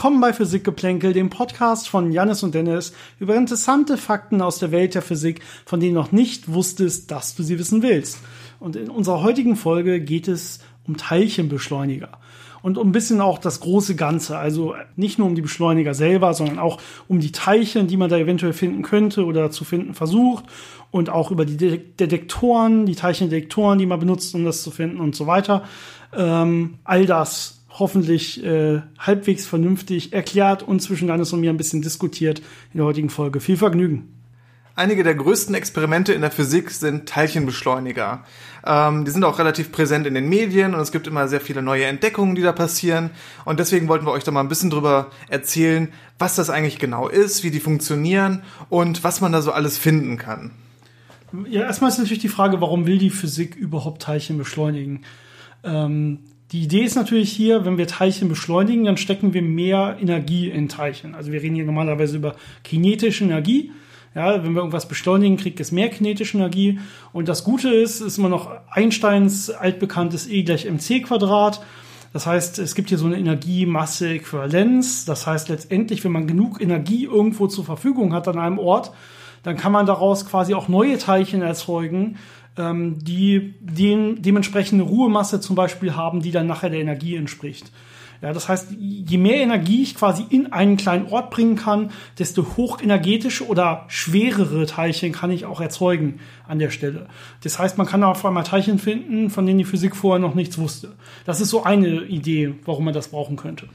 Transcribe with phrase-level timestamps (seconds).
[0.00, 4.94] Willkommen bei Physikgeplänkel, dem Podcast von Jannis und Dennis über interessante Fakten aus der Welt
[4.94, 8.18] der Physik, von denen du noch nicht wusstest, dass du sie wissen willst.
[8.60, 12.08] Und in unserer heutigen Folge geht es um Teilchenbeschleuniger
[12.62, 14.38] und um ein bisschen auch das große Ganze.
[14.38, 18.16] Also nicht nur um die Beschleuniger selber, sondern auch um die Teilchen, die man da
[18.16, 20.44] eventuell finden könnte oder zu finden versucht
[20.90, 25.14] und auch über die Detektoren, die Teilchendetektoren, die man benutzt, um das zu finden und
[25.14, 25.64] so weiter.
[26.16, 31.82] Ähm, all das hoffentlich äh, halbwegs vernünftig erklärt und zwischen Janis und mir ein bisschen
[31.82, 32.40] diskutiert
[32.72, 33.40] in der heutigen Folge.
[33.40, 34.14] Viel Vergnügen.
[34.76, 38.24] Einige der größten Experimente in der Physik sind Teilchenbeschleuniger.
[38.64, 41.60] Ähm, die sind auch relativ präsent in den Medien und es gibt immer sehr viele
[41.60, 43.10] neue Entdeckungen, die da passieren.
[43.44, 47.08] Und deswegen wollten wir euch da mal ein bisschen drüber erzählen, was das eigentlich genau
[47.08, 50.52] ist, wie die funktionieren und was man da so alles finden kann.
[51.48, 55.02] Ja, erstmal ist natürlich die Frage, warum will die Physik überhaupt Teilchen beschleunigen?
[55.62, 56.20] Ähm,
[56.52, 60.68] die Idee ist natürlich hier, wenn wir Teilchen beschleunigen, dann stecken wir mehr Energie in
[60.68, 61.14] Teilchen.
[61.14, 62.34] Also wir reden hier normalerweise über
[62.64, 63.70] kinetische Energie.
[64.16, 66.80] Ja, wenn wir irgendwas beschleunigen, kriegt es mehr kinetische Energie.
[67.12, 71.64] Und das Gute ist, ist immer noch Einsteins altbekanntes E gleich mc Quadrat.
[72.12, 75.04] Das heißt, es gibt hier so eine Energie-Masse-Äquivalenz.
[75.04, 78.90] Das heißt letztendlich, wenn man genug Energie irgendwo zur Verfügung hat an einem Ort,
[79.44, 82.16] dann kann man daraus quasi auch neue Teilchen erzeugen,
[82.56, 87.70] ähm, die den, dementsprechende Ruhemasse zum Beispiel haben, die dann nachher der Energie entspricht.
[88.22, 92.58] Ja, das heißt, je mehr Energie ich quasi in einen kleinen Ort bringen kann, desto
[92.58, 97.06] hochenergetische oder schwerere Teilchen kann ich auch erzeugen an der Stelle.
[97.42, 100.58] Das heißt, man kann auf einmal Teilchen finden, von denen die Physik vorher noch nichts
[100.58, 100.92] wusste.
[101.24, 103.68] Das ist so eine Idee, warum man das brauchen könnte.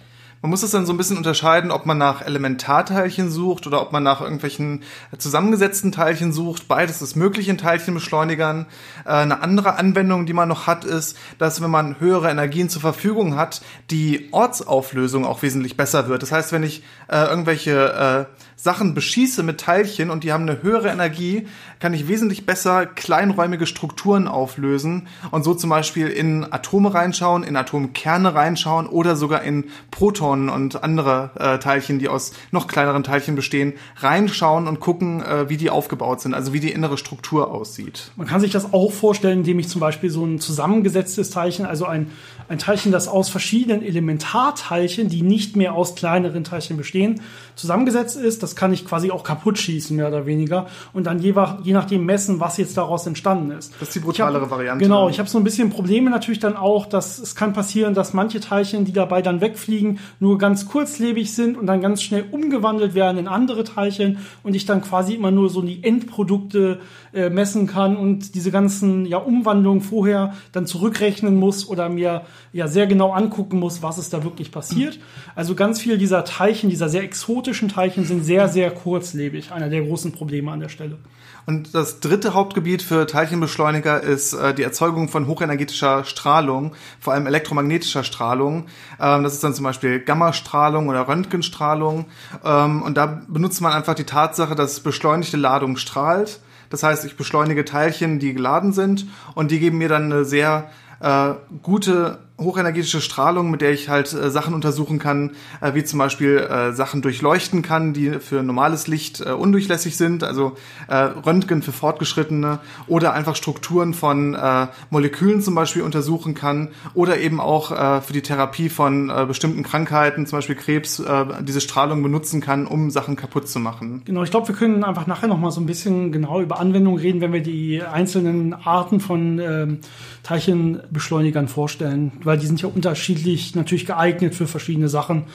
[0.46, 3.92] Man muss es dann so ein bisschen unterscheiden, ob man nach Elementarteilchen sucht oder ob
[3.92, 4.84] man nach irgendwelchen
[5.18, 6.68] zusammengesetzten Teilchen sucht.
[6.68, 8.68] Beides ist möglich in Teilchenbeschleunigern.
[9.06, 12.84] Äh, eine andere Anwendung, die man noch hat, ist, dass wenn man höhere Energien zur
[12.84, 16.22] Verfügung hat, die Ortsauflösung auch wesentlich besser wird.
[16.22, 20.62] Das heißt, wenn ich äh, irgendwelche äh, Sachen beschieße mit Teilchen und die haben eine
[20.62, 21.48] höhere Energie,
[21.80, 27.56] kann ich wesentlich besser kleinräumige Strukturen auflösen und so zum Beispiel in Atome reinschauen, in
[27.56, 33.36] Atomkerne reinschauen oder sogar in Protonen und andere äh, Teilchen, die aus noch kleineren Teilchen
[33.36, 38.12] bestehen, reinschauen und gucken, äh, wie die aufgebaut sind, also wie die innere Struktur aussieht.
[38.16, 41.86] Man kann sich das auch vorstellen, indem ich zum Beispiel so ein zusammengesetztes Teilchen, also
[41.86, 42.12] ein,
[42.48, 47.22] ein Teilchen, das aus verschiedenen Elementarteilchen, die nicht mehr aus kleineren Teilchen bestehen,
[47.56, 48.44] zusammengesetzt ist.
[48.44, 50.68] Das kann ich quasi auch kaputt schießen, mehr oder weniger.
[50.94, 53.74] Und dann je, je nachdem messen, was jetzt daraus entstanden ist.
[53.80, 54.84] Das ist die brutalere hab, Variante.
[54.84, 58.14] Genau, ich habe so ein bisschen Probleme natürlich dann auch, dass es kann passieren, dass
[58.14, 62.94] manche Teilchen, die dabei dann wegfliegen, nur ganz kurzlebig sind und dann ganz schnell umgewandelt
[62.94, 66.80] werden in andere Teilchen und ich dann quasi immer nur so die Endprodukte
[67.14, 72.24] äh, messen kann und diese ganzen ja, Umwandlungen vorher dann zurückrechnen muss oder mir
[72.54, 75.00] ja sehr genau angucken muss, was ist da wirklich passiert.
[75.36, 79.52] Also ganz viel dieser Teilchen, dieser sehr exotischen Teilchen sind sehr, sehr kurzlebig.
[79.52, 80.98] Einer der großen Probleme an der Stelle.
[81.46, 87.28] Und das dritte Hauptgebiet für Teilchenbeschleuniger ist äh, die Erzeugung von hochenergetischer Strahlung, vor allem
[87.28, 88.66] elektromagnetischer Strahlung.
[89.00, 92.06] Ähm, das ist dann zum Beispiel Gammastrahlung oder Röntgenstrahlung.
[92.44, 96.40] Ähm, und da benutzt man einfach die Tatsache, dass beschleunigte Ladung strahlt.
[96.72, 100.72] Das heißt, ich beschleunige Teilchen, die geladen sind und die geben mir dann eine sehr
[101.00, 101.34] äh,
[101.64, 105.32] gute hochenergetische Strahlung, mit der ich halt äh, Sachen untersuchen kann,
[105.62, 110.24] äh, wie zum Beispiel äh, Sachen durchleuchten kann, die für normales Licht äh, undurchlässig sind,
[110.24, 110.56] also
[110.88, 117.20] äh, Röntgen für Fortgeschrittene oder einfach Strukturen von äh, Molekülen zum Beispiel untersuchen kann oder
[117.20, 117.66] eben auch
[118.02, 121.02] für die Therapie von bestimmten Krankheiten, zum Beispiel Krebs,
[121.42, 124.02] diese Strahlung benutzen kann, um Sachen kaputt zu machen.
[124.06, 127.00] Genau, ich glaube, wir können einfach nachher noch mal so ein bisschen genau über Anwendungen
[127.00, 129.80] reden, wenn wir die einzelnen Arten von ähm,
[130.24, 135.26] Teilchenbeschleunigern vorstellen weil die sind ja unterschiedlich natürlich geeignet für verschiedene Sachen.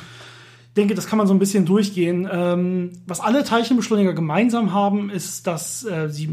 [0.68, 2.28] Ich denke, das kann man so ein bisschen durchgehen.
[2.30, 6.28] Ähm, was alle Teilchenbeschleuniger gemeinsam haben, ist, dass äh, sie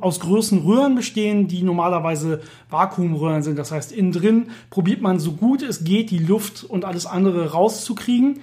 [0.00, 3.58] aus großen Röhren bestehen, die normalerweise Vakuumröhren sind.
[3.58, 7.50] Das heißt, innen drin probiert man so gut es geht, die Luft und alles andere
[7.50, 8.40] rauszukriegen.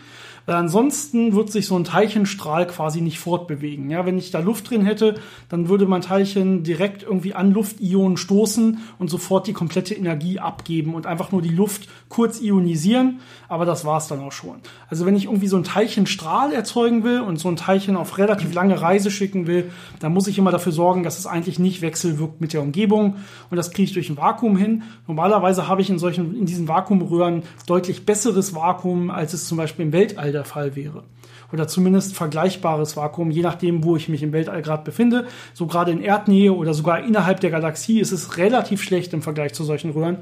[0.47, 3.89] Weil ansonsten wird sich so ein Teilchenstrahl quasi nicht fortbewegen.
[3.89, 5.15] Ja, wenn ich da Luft drin hätte,
[5.49, 10.95] dann würde mein Teilchen direkt irgendwie an Luftionen stoßen und sofort die komplette Energie abgeben
[10.95, 13.19] und einfach nur die Luft kurz ionisieren.
[13.49, 14.61] Aber das war's dann auch schon.
[14.89, 18.53] Also wenn ich irgendwie so ein Teilchenstrahl erzeugen will und so ein Teilchen auf relativ
[18.53, 22.39] lange Reise schicken will, dann muss ich immer dafür sorgen, dass es eigentlich nicht wechselwirkt
[22.39, 23.15] mit der Umgebung.
[23.49, 24.83] Und das kriege ich durch ein Vakuum hin.
[25.07, 29.83] Normalerweise habe ich in solchen, in diesen Vakuumröhren deutlich besseres Vakuum, als es zum Beispiel
[29.83, 31.03] im Weltall der Fall wäre.
[31.51, 35.25] Oder zumindest vergleichbares Vakuum, je nachdem, wo ich mich im Weltall gerade befinde.
[35.53, 39.53] So gerade in Erdnähe oder sogar innerhalb der Galaxie ist es relativ schlecht im Vergleich
[39.53, 40.17] zu solchen Röhren.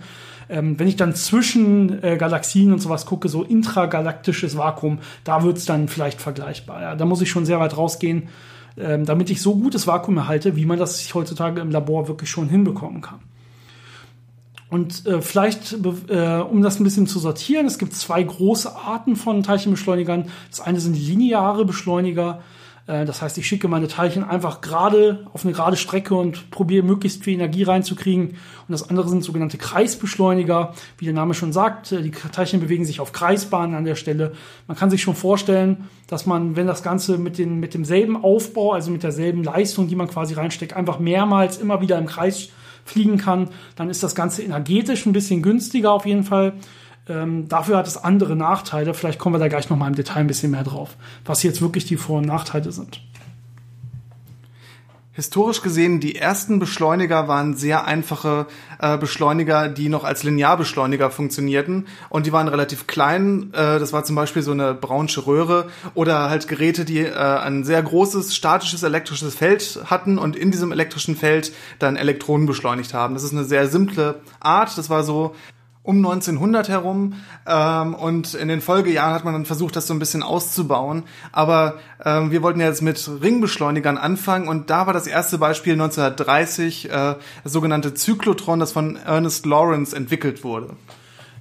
[0.48, 5.58] Ähm, wenn ich dann zwischen äh, Galaxien und sowas gucke, so intragalaktisches Vakuum, da wird
[5.58, 6.82] es dann vielleicht vergleichbar.
[6.82, 6.96] Ja.
[6.96, 8.30] Da muss ich schon sehr weit rausgehen,
[8.78, 12.50] ähm, damit ich so gutes Vakuum erhalte, wie man das heutzutage im Labor wirklich schon
[12.50, 13.20] hinbekommen kann.
[14.76, 15.72] Und äh, vielleicht,
[16.10, 20.26] äh, um das ein bisschen zu sortieren, es gibt zwei große Arten von Teilchenbeschleunigern.
[20.50, 22.42] Das eine sind lineare Beschleuniger.
[22.88, 26.86] Äh, das heißt, ich schicke meine Teilchen einfach gerade auf eine gerade Strecke und probiere
[26.86, 28.32] möglichst viel Energie reinzukriegen.
[28.32, 28.38] Und
[28.68, 30.74] das andere sind sogenannte Kreisbeschleuniger.
[30.98, 34.34] Wie der Name schon sagt, äh, die Teilchen bewegen sich auf Kreisbahnen an der Stelle.
[34.68, 38.74] Man kann sich schon vorstellen, dass man, wenn das Ganze mit, den, mit demselben Aufbau,
[38.74, 42.50] also mit derselben Leistung, die man quasi reinsteckt, einfach mehrmals immer wieder im Kreis
[42.86, 46.54] fliegen kann, dann ist das Ganze energetisch ein bisschen günstiger auf jeden Fall.
[47.08, 48.94] Ähm, dafür hat es andere Nachteile.
[48.94, 50.96] Vielleicht kommen wir da gleich nochmal im Detail ein bisschen mehr drauf,
[51.26, 53.02] was jetzt wirklich die Vor- und Nachteile sind.
[55.16, 58.48] Historisch gesehen, die ersten Beschleuniger waren sehr einfache
[58.82, 63.50] äh, Beschleuniger, die noch als Linearbeschleuniger funktionierten und die waren relativ klein.
[63.54, 67.64] Äh, das war zum Beispiel so eine braunsche Röhre oder halt Geräte, die äh, ein
[67.64, 73.14] sehr großes statisches elektrisches Feld hatten und in diesem elektrischen Feld dann Elektronen beschleunigt haben.
[73.14, 74.78] Das ist eine sehr simple Art.
[74.78, 75.34] Das war so
[75.86, 77.14] um 1900 herum
[77.46, 81.04] ähm, und in den Folgejahren hat man dann versucht, das so ein bisschen auszubauen.
[81.32, 85.74] Aber ähm, wir wollten ja jetzt mit Ringbeschleunigern anfangen und da war das erste Beispiel
[85.74, 86.90] 1930 äh,
[87.44, 90.76] das sogenannte Zyklotron, das von Ernest Lawrence entwickelt wurde.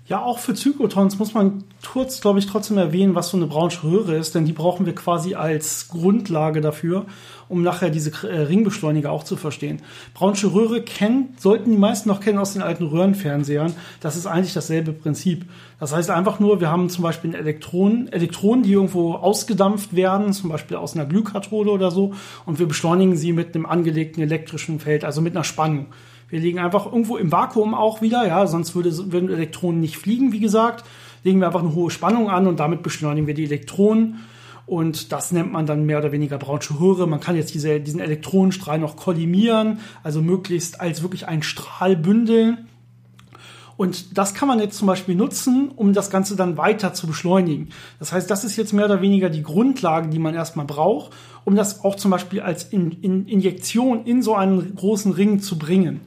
[0.07, 3.85] Ja, auch für Zyklotrons muss man kurz, glaube ich, trotzdem erwähnen, was so eine Brownsche
[3.85, 7.07] Röhre ist, denn die brauchen wir quasi als Grundlage dafür,
[7.49, 9.81] um nachher diese äh, Ringbeschleuniger auch zu verstehen.
[10.13, 13.73] Brownsche Röhre kennt, sollten die meisten noch kennen aus den alten Röhrenfernsehern.
[14.01, 15.47] Das ist eigentlich dasselbe Prinzip.
[15.81, 20.51] Das heißt einfach nur, wir haben zum Beispiel Elektronen, Elektronen, die irgendwo ausgedampft werden, zum
[20.51, 22.13] Beispiel aus einer Glühkathode oder so,
[22.45, 25.87] und wir beschleunigen sie mit einem angelegten elektrischen Feld, also mit einer Spannung.
[26.35, 30.33] Wir legen einfach irgendwo im Vakuum auch wieder, ja, sonst würde, würden Elektronen nicht fliegen,
[30.33, 30.85] wie gesagt.
[31.23, 34.19] Legen wir einfach eine hohe Spannung an und damit beschleunigen wir die Elektronen.
[34.67, 37.07] Und das nennt man dann mehr oder weniger Brownsche Röhre.
[37.07, 42.67] Man kann jetzt diese, diesen Elektronenstrahl noch kollimieren, also möglichst als wirklich einen Strahl bündeln.
[43.77, 47.69] Und das kann man jetzt zum Beispiel nutzen, um das Ganze dann weiter zu beschleunigen.
[48.01, 51.13] Das heißt, das ist jetzt mehr oder weniger die Grundlage, die man erstmal braucht,
[51.45, 55.57] um das auch zum Beispiel als in, in Injektion in so einen großen Ring zu
[55.57, 56.01] bringen.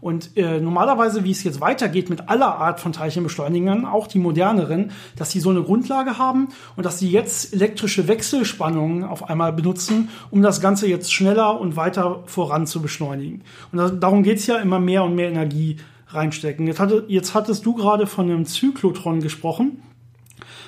[0.00, 4.92] Und äh, normalerweise, wie es jetzt weitergeht mit aller Art von Teilchenbeschleunigern, auch die moderneren,
[5.16, 10.08] dass sie so eine Grundlage haben und dass sie jetzt elektrische Wechselspannungen auf einmal benutzen,
[10.30, 13.42] um das Ganze jetzt schneller und weiter voran zu beschleunigen.
[13.72, 15.76] Und das, darum geht's ja immer mehr und mehr Energie
[16.08, 16.66] reinstecken.
[16.66, 19.82] Jetzt, hatte, jetzt hattest du gerade von einem Zyklotron gesprochen.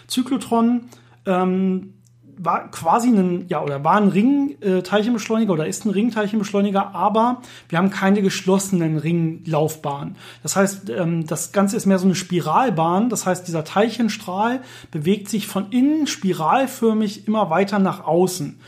[0.07, 0.83] Zyklotron
[1.27, 1.95] ähm,
[2.39, 7.91] war quasi ein, ja, oder war ein Ringteilchenbeschleuniger oder ist ein Ringteilchenbeschleuniger, aber wir haben
[7.91, 10.17] keine geschlossenen Ringlaufbahnen.
[10.43, 13.09] Das heißt, ähm, das Ganze ist mehr so eine Spiralbahn.
[13.09, 18.59] Das heißt, dieser Teilchenstrahl bewegt sich von innen spiralförmig immer weiter nach außen.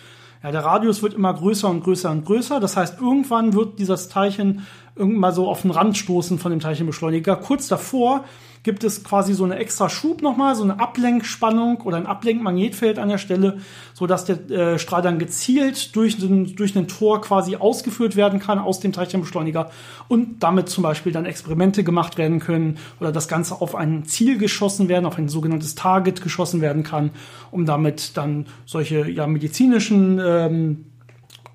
[0.42, 2.60] Ja, der Radius wird immer größer und größer und größer.
[2.60, 6.60] Das heißt, irgendwann wird dieses Teilchen irgendwann mal so auf den Rand stoßen von dem
[6.60, 7.36] Teilchenbeschleuniger.
[7.36, 8.24] Kurz davor
[8.64, 13.10] gibt es quasi so eine extra Schub nochmal, so eine Ablenkspannung oder ein Ablenkmagnetfeld an
[13.10, 13.58] der Stelle,
[13.92, 18.40] so dass der äh, Strahl dann gezielt durch den, durch einen Tor quasi ausgeführt werden
[18.40, 19.70] kann aus dem Teilchenbeschleuniger
[20.08, 24.38] und damit zum Beispiel dann Experimente gemacht werden können oder das Ganze auf ein Ziel
[24.38, 27.10] geschossen werden, auf ein sogenanntes Target geschossen werden kann,
[27.50, 30.86] um damit dann solche ja medizinischen ähm,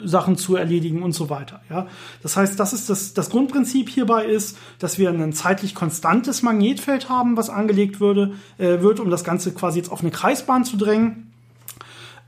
[0.03, 1.61] Sachen zu erledigen und so weiter.
[1.69, 1.87] Ja,
[2.23, 7.09] das heißt, das ist das, das Grundprinzip hierbei ist, dass wir ein zeitlich konstantes Magnetfeld
[7.09, 10.77] haben, was angelegt würde, äh, wird, um das Ganze quasi jetzt auf eine Kreisbahn zu
[10.77, 11.31] drängen.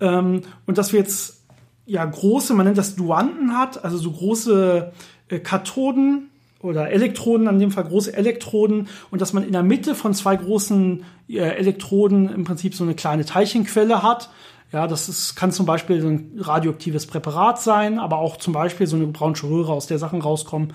[0.02, 1.42] Ähm, und dass wir jetzt
[1.86, 4.92] ja große, man nennt das Duanten hat, also so große
[5.30, 9.96] äh, Kathoden oder Elektroden, an dem Fall große Elektroden, und dass man in der Mitte
[9.96, 14.30] von zwei großen äh, Elektroden im Prinzip so eine kleine Teilchenquelle hat,
[14.72, 18.88] ja, das ist, kann zum Beispiel so ein radioaktives Präparat sein, aber auch zum Beispiel
[18.88, 20.74] so eine braunsche Röhre, aus der Sachen rauskommen.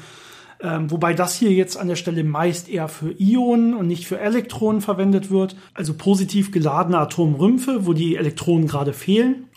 [0.60, 4.18] Ähm, wobei das hier jetzt an der Stelle meist eher für Ionen und nicht für
[4.18, 5.56] Elektronen verwendet wird.
[5.74, 9.48] Also positiv geladene Atomrümpfe, wo die Elektronen gerade fehlen.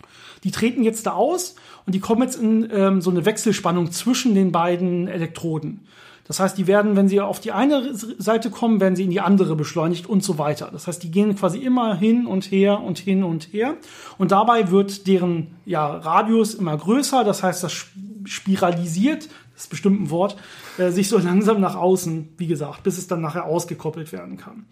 [0.44, 1.56] Die treten jetzt da aus
[1.86, 5.86] und die kommen jetzt in ähm, so eine Wechselspannung zwischen den beiden Elektroden.
[6.26, 9.20] Das heißt, die werden, wenn sie auf die eine Seite kommen, werden sie in die
[9.20, 10.70] andere beschleunigt und so weiter.
[10.72, 13.74] Das heißt, die gehen quasi immer hin und her und hin und her.
[14.16, 17.24] Und dabei wird deren ja, Radius immer größer.
[17.24, 17.86] Das heißt, das
[18.24, 20.36] spiralisiert, das ist bestimmt ein Wort,
[20.78, 24.66] äh, sich so langsam nach außen, wie gesagt, bis es dann nachher ausgekoppelt werden kann.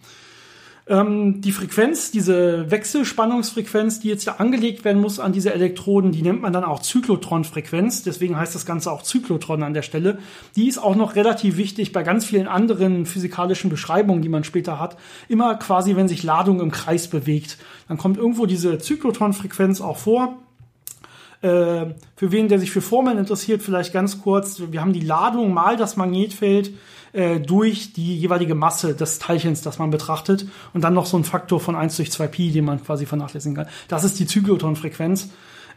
[0.91, 6.23] Ähm, die Frequenz, diese Wechselspannungsfrequenz, die jetzt ja angelegt werden muss an diese Elektroden, die
[6.23, 8.05] nennt man dann auch Zyklotron-Frequenz.
[8.05, 10.19] Deswegen heißt das Ganze auch Zyklotron an der Stelle.
[10.57, 14.81] Die ist auch noch relativ wichtig bei ganz vielen anderen physikalischen Beschreibungen, die man später
[14.81, 14.97] hat.
[15.29, 20.39] Immer quasi, wenn sich Ladung im Kreis bewegt, dann kommt irgendwo diese Zyklotron-Frequenz auch vor.
[21.43, 24.63] Äh, für wen, der sich für Formeln interessiert, vielleicht ganz kurz.
[24.71, 26.73] Wir haben die Ladung mal das Magnetfeld
[27.13, 30.47] äh, durch die jeweilige Masse des Teilchens, das man betrachtet.
[30.75, 33.57] Und dann noch so ein Faktor von 1 durch 2 Pi, den man quasi vernachlässigen
[33.57, 33.69] kann.
[33.89, 35.31] Das ist die Zyklotron-Frequenz.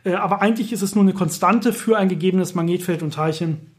[0.03, 3.71] Äh, aber eigentlich ist es nur eine Konstante für ein gegebenes Magnetfeld und Teilchen.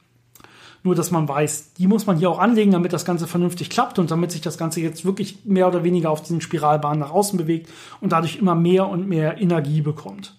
[0.84, 4.00] Nur, dass man weiß, die muss man hier auch anlegen, damit das Ganze vernünftig klappt
[4.00, 7.38] und damit sich das Ganze jetzt wirklich mehr oder weniger auf diesen Spiralbahnen nach außen
[7.38, 10.34] bewegt und dadurch immer mehr und mehr Energie bekommt.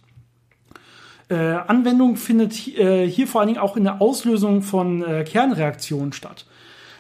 [1.30, 6.12] Äh, Anwendung findet äh, hier vor allen Dingen auch in der Auslösung von äh, Kernreaktionen
[6.12, 6.46] statt.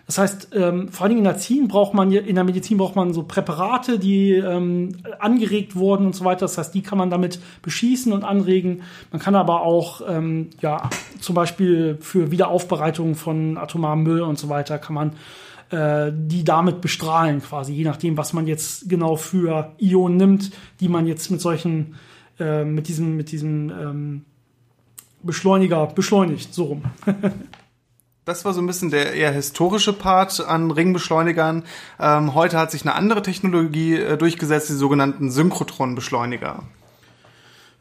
[0.05, 2.95] Das heißt, ähm, vor allen Dingen in der Medizin braucht man in der Medizin braucht
[2.95, 6.41] man so Präparate, die ähm, angeregt wurden und so weiter.
[6.41, 8.81] Das heißt, die kann man damit beschießen und anregen.
[9.11, 10.89] Man kann aber auch ähm, ja
[11.21, 15.13] zum Beispiel für Wiederaufbereitung von atomaren Müll und so weiter kann man
[15.69, 20.89] äh, die damit bestrahlen quasi, je nachdem, was man jetzt genau für Ionen nimmt, die
[20.89, 21.95] man jetzt mit solchen
[22.39, 24.25] äh, mit diesem mit diesem ähm,
[25.23, 26.83] Beschleuniger beschleunigt, so rum.
[28.25, 31.63] Das war so ein bisschen der eher historische Part an Ringbeschleunigern.
[31.99, 36.63] Ähm, heute hat sich eine andere Technologie äh, durchgesetzt, die sogenannten Synchrotronbeschleuniger.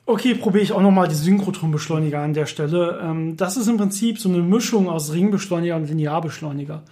[0.05, 3.01] Okay, probiere ich auch nochmal die Synchrotronbeschleuniger an der Stelle.
[3.05, 6.83] Ähm, das ist im Prinzip so eine Mischung aus Ringbeschleuniger und Linearbeschleuniger.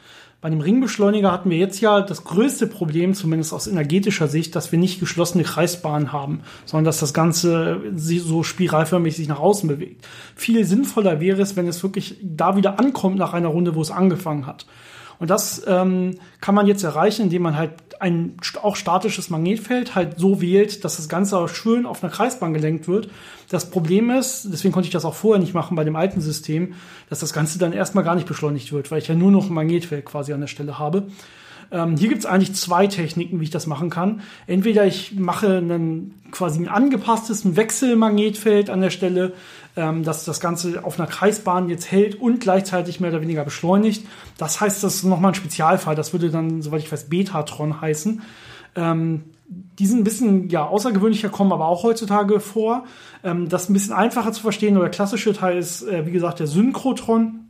[0.40, 4.72] Bei dem Ringbeschleuniger hatten wir jetzt ja das größte Problem, zumindest aus energetischer Sicht, dass
[4.72, 10.06] wir nicht geschlossene Kreisbahnen haben, sondern dass das Ganze so spiralförmig sich nach außen bewegt.
[10.34, 13.90] Viel sinnvoller wäre es, wenn es wirklich da wieder ankommt nach einer Runde, wo es
[13.90, 14.64] angefangen hat.
[15.20, 20.18] Und das ähm, kann man jetzt erreichen, indem man halt ein auch statisches Magnetfeld halt
[20.18, 23.10] so wählt, dass das Ganze auch schön auf einer Kreisbahn gelenkt wird.
[23.50, 26.74] Das Problem ist, deswegen konnte ich das auch vorher nicht machen bei dem alten System,
[27.10, 29.54] dass das Ganze dann erstmal gar nicht beschleunigt wird, weil ich ja nur noch ein
[29.54, 31.08] Magnetfeld quasi an der Stelle habe.
[31.72, 34.22] Ähm, hier gibt es eigentlich zwei Techniken, wie ich das machen kann.
[34.46, 39.34] Entweder ich mache einen, quasi ein angepasstes Wechselmagnetfeld an der Stelle,
[39.80, 44.06] ähm, dass das Ganze auf einer Kreisbahn jetzt hält und gleichzeitig mehr oder weniger beschleunigt.
[44.36, 45.94] Das heißt, das ist nochmal ein Spezialfall.
[45.96, 48.20] Das würde dann, soweit ich weiß, Betatron heißen.
[48.76, 52.84] Ähm, die sind ein bisschen ja, außergewöhnlicher, kommen aber auch heutzutage vor.
[53.24, 56.46] Ähm, das ein bisschen einfacher zu verstehen der klassische Teil ist, äh, wie gesagt, der
[56.46, 57.46] Synchrotron.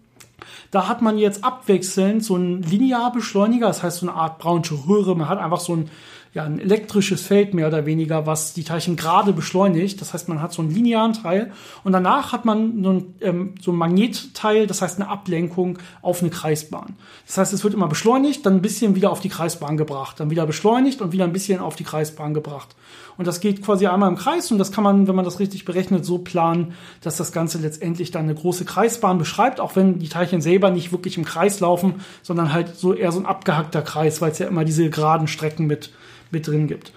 [0.71, 5.17] Da hat man jetzt abwechselnd so einen Linearbeschleuniger, das heißt so eine Art braunsche Röhre.
[5.17, 5.91] Man hat einfach so ein
[6.33, 10.01] ja, ein elektrisches Feld mehr oder weniger, was die Teilchen gerade beschleunigt.
[10.01, 11.51] Das heißt, man hat so einen linearen Teil
[11.83, 16.21] und danach hat man so ein, ähm, so ein Magnetteil, das heißt eine Ablenkung auf
[16.21, 16.95] eine Kreisbahn.
[17.27, 20.31] Das heißt, es wird immer beschleunigt, dann ein bisschen wieder auf die Kreisbahn gebracht, dann
[20.31, 22.77] wieder beschleunigt und wieder ein bisschen auf die Kreisbahn gebracht.
[23.17, 25.65] Und das geht quasi einmal im Kreis und das kann man, wenn man das richtig
[25.65, 30.09] berechnet, so planen, dass das Ganze letztendlich dann eine große Kreisbahn beschreibt, auch wenn die
[30.09, 34.23] Teilchen selber nicht wirklich im Kreis laufen, sondern halt so eher so ein abgehackter Kreis,
[34.23, 35.91] weil es ja immer diese geraden Strecken mit
[36.31, 36.93] mit drin gibt.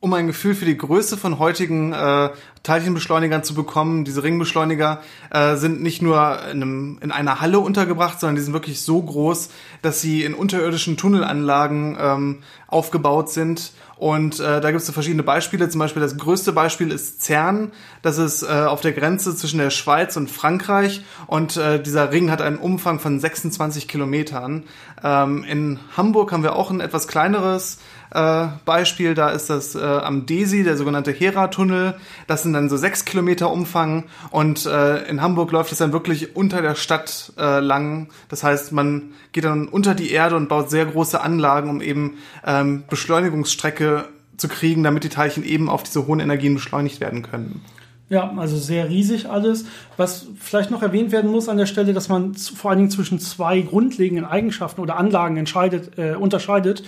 [0.00, 2.30] Um ein Gefühl für die Größe von heutigen äh,
[2.62, 8.20] Teilchenbeschleunigern zu bekommen, diese Ringbeschleuniger äh, sind nicht nur in, einem, in einer Halle untergebracht,
[8.20, 9.50] sondern die sind wirklich so groß,
[9.82, 13.72] dass sie in unterirdischen Tunnelanlagen ähm, aufgebaut sind.
[13.96, 15.68] Und äh, da gibt es so verschiedene Beispiele.
[15.68, 17.72] Zum Beispiel das größte Beispiel ist CERN.
[18.02, 21.02] Das ist äh, auf der Grenze zwischen der Schweiz und Frankreich.
[21.26, 24.64] Und äh, dieser Ring hat einen Umfang von 26 Kilometern.
[25.02, 27.78] Ähm, in Hamburg haben wir auch ein etwas kleineres
[28.10, 31.94] äh, Beispiel, da ist das äh, am Desi, der sogenannte Hera-Tunnel.
[32.26, 36.36] Das sind dann so sechs Kilometer Umfang und äh, in Hamburg läuft es dann wirklich
[36.36, 38.08] unter der Stadt äh, lang.
[38.28, 42.18] Das heißt, man geht dann unter die Erde und baut sehr große Anlagen, um eben
[42.46, 47.62] ähm, Beschleunigungsstrecke zu kriegen, damit die Teilchen eben auf diese hohen Energien beschleunigt werden können.
[48.10, 49.66] Ja, also sehr riesig alles.
[49.98, 53.20] Was vielleicht noch erwähnt werden muss an der Stelle, dass man vor allen Dingen zwischen
[53.20, 56.84] zwei grundlegenden Eigenschaften oder Anlagen entscheidet, äh, unterscheidet.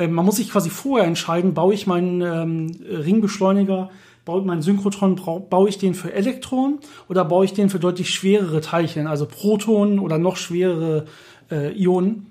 [0.00, 3.90] Äh, man muss sich quasi vorher entscheiden, baue ich meinen ähm, Ringbeschleuniger,
[4.24, 5.16] baue meinen Synchrotron,
[5.48, 6.78] baue ich den für Elektronen
[7.08, 11.06] oder baue ich den für deutlich schwerere Teilchen, also Protonen oder noch schwerere
[11.50, 12.26] äh, Ionen.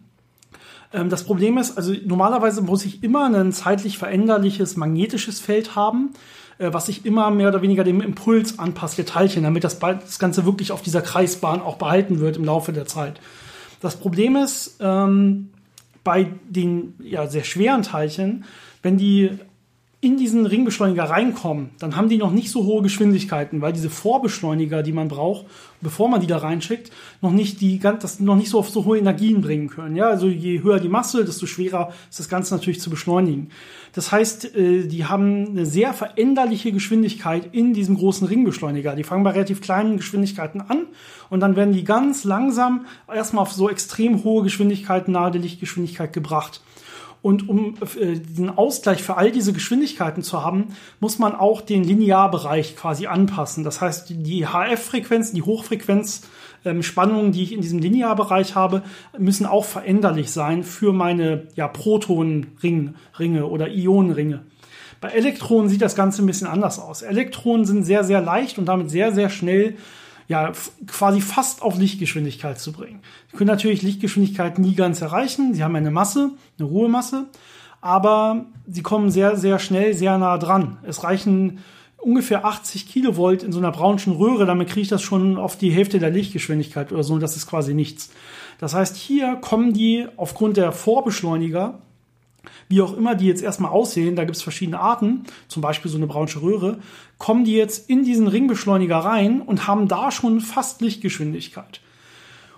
[0.94, 6.12] Ähm, das Problem ist, also normalerweise muss ich immer ein zeitlich veränderliches magnetisches Feld haben,
[6.58, 10.18] äh, was sich immer mehr oder weniger dem Impuls anpasst der Teilchen, damit das, das
[10.18, 13.20] Ganze wirklich auf dieser Kreisbahn auch behalten wird im Laufe der Zeit.
[13.82, 15.50] Das Problem ist, ähm,
[16.04, 18.46] bei den ja, sehr schweren Teilchen,
[18.82, 19.32] wenn die
[20.02, 24.82] in diesen Ringbeschleuniger reinkommen, dann haben die noch nicht so hohe Geschwindigkeiten, weil diese Vorbeschleuniger,
[24.82, 25.46] die man braucht,
[25.82, 26.90] bevor man die da reinschickt,
[27.22, 29.98] noch nicht die das noch nicht so auf so hohe Energien bringen können.
[29.98, 33.52] Ja, also je höher die Masse, desto schwerer ist das Ganze natürlich zu beschleunigen.
[33.94, 38.96] Das heißt, äh, die haben eine sehr veränderliche Geschwindigkeit in diesem großen Ringbeschleuniger.
[38.96, 40.88] Die fangen bei relativ kleinen Geschwindigkeiten an
[41.30, 46.14] und dann werden die ganz langsam erstmal auf so extrem hohe Geschwindigkeiten nahe der Lichtgeschwindigkeit
[46.14, 46.62] gebracht.
[47.22, 51.84] Und um äh, diesen Ausgleich für all diese Geschwindigkeiten zu haben, muss man auch den
[51.84, 53.64] Linearbereich quasi anpassen.
[53.64, 58.84] Das heißt, die HF-Frequenzen, die Hochfrequenzspannungen, ähm, die ich in diesem Linearbereich habe,
[59.18, 64.46] müssen auch veränderlich sein für meine ja, Protonenringe oder Ionenringe.
[65.02, 67.02] Bei Elektronen sieht das Ganze ein bisschen anders aus.
[67.02, 69.76] Elektronen sind sehr, sehr leicht und damit sehr, sehr schnell
[70.30, 70.52] ja,
[70.86, 73.02] quasi fast auf Lichtgeschwindigkeit zu bringen.
[73.32, 75.56] Sie können natürlich Lichtgeschwindigkeit nie ganz erreichen.
[75.56, 77.26] Sie haben eine Masse, eine Ruhemasse,
[77.82, 80.78] aber sie kommen sehr, sehr schnell sehr nah dran.
[80.84, 81.60] Es reichen
[81.98, 85.72] ungefähr 80 Kilovolt in so einer braunschen Röhre, damit kriege ich das schon auf die
[85.72, 87.18] Hälfte der Lichtgeschwindigkeit oder so.
[87.18, 88.12] Das ist quasi nichts.
[88.60, 91.82] Das heißt, hier kommen die aufgrund der Vorbeschleuniger
[92.68, 95.98] wie auch immer die jetzt erstmal aussehen, da gibt es verschiedene Arten, zum Beispiel so
[95.98, 96.80] eine braunsche Röhre,
[97.18, 101.82] kommen die jetzt in diesen Ringbeschleuniger rein und haben da schon fast Lichtgeschwindigkeit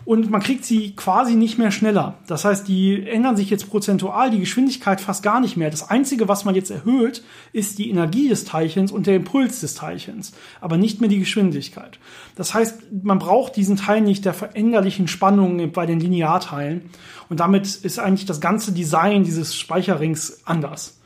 [0.05, 2.15] und man kriegt sie quasi nicht mehr schneller.
[2.27, 5.69] Das heißt, die ändern sich jetzt prozentual die Geschwindigkeit fast gar nicht mehr.
[5.69, 9.75] Das Einzige, was man jetzt erhöht, ist die Energie des Teilchens und der Impuls des
[9.75, 11.99] Teilchens, aber nicht mehr die Geschwindigkeit.
[12.35, 16.89] Das heißt, man braucht diesen Teil nicht der veränderlichen Spannungen bei den Linearteilen
[17.29, 20.97] und damit ist eigentlich das ganze Design dieses Speicherrings anders.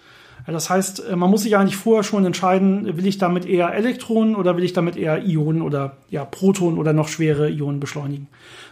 [0.48, 4.36] Das heißt, äh, man muss sich eigentlich vorher schon entscheiden, will ich damit eher Elektronen
[4.36, 8.28] oder will ich damit eher Ionen oder ja, Protonen oder noch schwere Ionen beschleunigen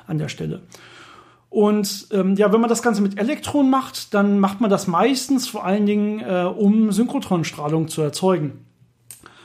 [0.07, 0.61] an der Stelle.
[1.49, 5.47] Und ähm, ja, wenn man das Ganze mit Elektronen macht, dann macht man das meistens
[5.47, 8.65] vor allen Dingen, äh, um Synchrotronstrahlung zu erzeugen.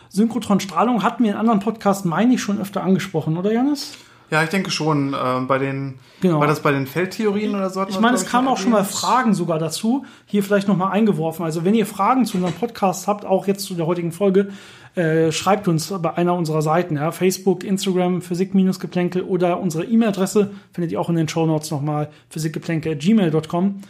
[0.09, 3.99] Synchrotronstrahlung hatten wir in anderen Podcasts, meine ich, schon öfter angesprochen, oder Janis?
[4.31, 5.15] Ja, ich denke schon.
[5.15, 6.41] Äh, bei den, genau.
[6.41, 7.87] war das bei den Feldtheorien oder so?
[7.89, 10.05] Ich meine, es kamen auch schon mal Fragen sogar dazu.
[10.27, 11.45] Hier vielleicht nochmal eingeworfen.
[11.45, 14.51] Also wenn ihr Fragen zu unserem Podcast habt, auch jetzt zu der heutigen Folge,
[14.95, 20.93] äh, schreibt uns bei einer unserer Seiten, ja, Facebook, Instagram, Physik-Geplänkel oder unsere E-Mail-Adresse findet
[20.93, 23.81] ihr auch in den Show Notes nochmal, physikgeplänkel.gmail.com.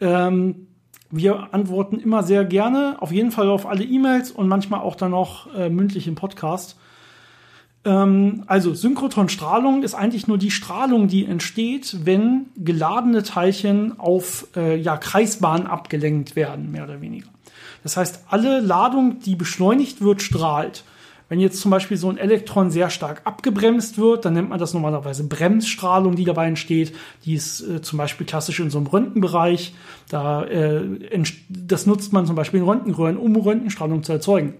[0.00, 0.66] Ähm,
[1.10, 5.12] wir antworten immer sehr gerne, auf jeden Fall auf alle E-Mails und manchmal auch dann
[5.12, 6.76] noch äh, mündlich im Podcast.
[7.84, 14.76] Ähm, also Synchrotronstrahlung ist eigentlich nur die Strahlung, die entsteht, wenn geladene Teilchen auf äh,
[14.76, 17.28] ja, Kreisbahnen abgelenkt werden, mehr oder weniger.
[17.82, 20.84] Das heißt, alle Ladung, die beschleunigt wird, strahlt.
[21.32, 24.74] Wenn jetzt zum Beispiel so ein Elektron sehr stark abgebremst wird, dann nennt man das
[24.74, 26.94] normalerweise Bremsstrahlung, die dabei entsteht.
[27.24, 29.74] Die ist äh, zum Beispiel klassisch in so einem Röntgenbereich.
[30.10, 30.84] Da, äh,
[31.48, 34.52] das nutzt man zum Beispiel in Röntgenröhren, um Röntgenstrahlung zu erzeugen.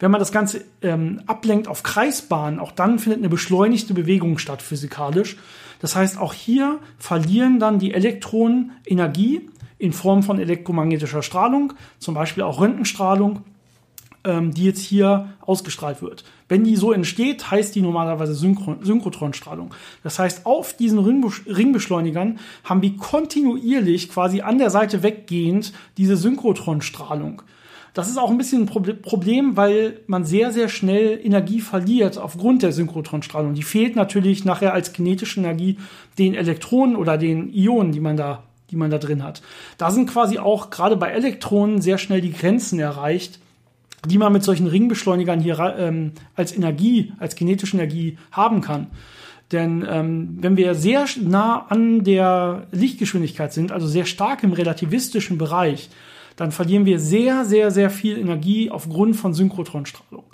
[0.00, 4.60] Wenn man das Ganze ähm, ablenkt auf Kreisbahnen, auch dann findet eine beschleunigte Bewegung statt
[4.60, 5.38] physikalisch.
[5.80, 12.12] Das heißt, auch hier verlieren dann die Elektronen Energie in Form von elektromagnetischer Strahlung, zum
[12.12, 13.44] Beispiel auch Röntgenstrahlung
[14.28, 16.22] ähm, die jetzt hier ausgestrahlt wird.
[16.48, 19.74] Wenn die so entsteht, heißt die normalerweise Synchrotronstrahlung.
[20.02, 27.42] Das heißt, auf diesen Ringbeschleunigern haben wir kontinuierlich quasi an der Seite weggehend diese Synchrotronstrahlung.
[27.94, 32.62] Das ist auch ein bisschen ein Problem, weil man sehr, sehr schnell Energie verliert aufgrund
[32.62, 33.54] der Synchrotronstrahlung.
[33.54, 35.78] Die fehlt natürlich nachher als kinetische Energie
[36.18, 39.42] den Elektronen oder den Ionen, die man da, die man da drin hat.
[39.78, 43.40] Da sind quasi auch gerade bei Elektronen sehr schnell die Grenzen erreicht,
[44.06, 48.88] die man mit solchen Ringbeschleunigern hier ähm, als Energie, als kinetische Energie haben kann.
[49.52, 55.38] Denn ähm, wenn wir sehr nah an der Lichtgeschwindigkeit sind, also sehr stark im relativistischen
[55.38, 55.88] Bereich,
[56.36, 60.24] dann verlieren wir sehr, sehr, sehr viel Energie aufgrund von Synchrotronstrahlung.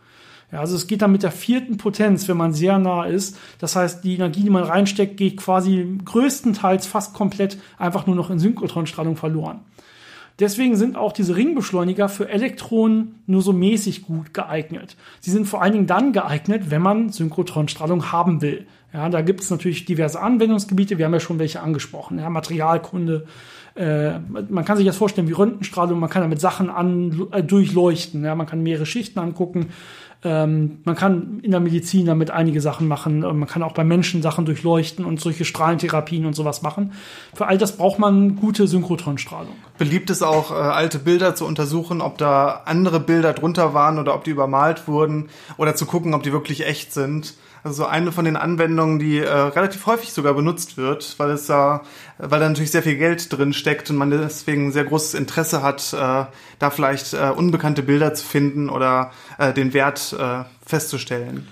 [0.52, 3.38] Ja, also es geht dann mit der vierten Potenz, wenn man sehr nah ist.
[3.58, 8.30] Das heißt, die Energie, die man reinsteckt, geht quasi größtenteils fast komplett einfach nur noch
[8.30, 9.60] in Synchrotronstrahlung verloren.
[10.40, 14.96] Deswegen sind auch diese Ringbeschleuniger für Elektronen nur so mäßig gut geeignet.
[15.20, 18.66] Sie sind vor allen Dingen dann geeignet, wenn man Synchrotronstrahlung haben will.
[18.92, 22.18] Ja, da gibt es natürlich diverse Anwendungsgebiete, wir haben ja schon welche angesprochen.
[22.18, 23.26] Ja, Materialkunde,
[23.76, 28.24] äh, man kann sich das vorstellen wie Röntgenstrahlung, man kann damit Sachen an, äh, durchleuchten,
[28.24, 29.70] ja, man kann mehrere Schichten angucken.
[30.24, 33.20] Ähm, man kann in der Medizin damit einige Sachen machen.
[33.20, 36.92] Man kann auch bei Menschen Sachen durchleuchten und solche Strahlentherapien und sowas machen.
[37.34, 39.54] Für all das braucht man gute Synchrotronstrahlung.
[39.76, 44.14] Beliebt ist auch, äh, alte Bilder zu untersuchen, ob da andere Bilder drunter waren oder
[44.14, 47.34] ob die übermalt wurden oder zu gucken, ob die wirklich echt sind.
[47.64, 51.80] Also eine von den Anwendungen, die äh, relativ häufig sogar benutzt wird, weil es da,
[52.18, 55.94] weil da natürlich sehr viel Geld drin steckt und man deswegen sehr großes Interesse hat,
[55.94, 56.26] äh,
[56.58, 61.48] da vielleicht äh, unbekannte Bilder zu finden oder äh, den Wert äh, festzustellen.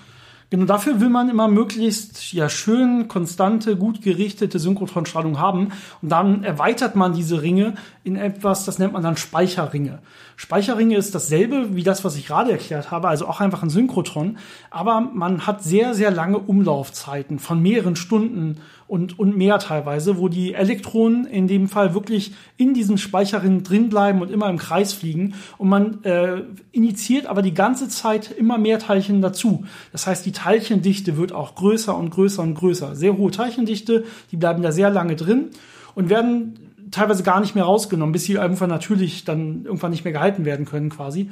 [0.51, 5.69] Genau dafür will man immer möglichst ja schön, konstante, gut gerichtete Synchrotronstrahlung haben.
[6.03, 7.73] Und dann erweitert man diese Ringe
[8.03, 9.97] in etwas, das nennt man dann Speicherringe.
[10.35, 14.37] Speicherringe ist dasselbe wie das, was ich gerade erklärt habe, also auch einfach ein Synchrotron.
[14.69, 20.27] Aber man hat sehr, sehr lange Umlaufzeiten von mehreren Stunden und, und mehr teilweise, wo
[20.27, 24.93] die Elektronen in dem Fall wirklich in diesem Speicherring drin bleiben und immer im Kreis
[24.93, 25.35] fliegen.
[25.57, 29.65] Und man äh, initiiert aber die ganze Zeit immer mehr Teilchen dazu.
[29.91, 32.95] Das heißt, die Teilchendichte wird auch größer und größer und größer.
[32.95, 35.49] Sehr hohe Teilchendichte, die bleiben da sehr lange drin
[35.95, 36.62] und werden
[36.93, 40.65] teilweise gar nicht mehr rausgenommen, bis sie irgendwann natürlich dann irgendwann nicht mehr gehalten werden
[40.65, 41.29] können quasi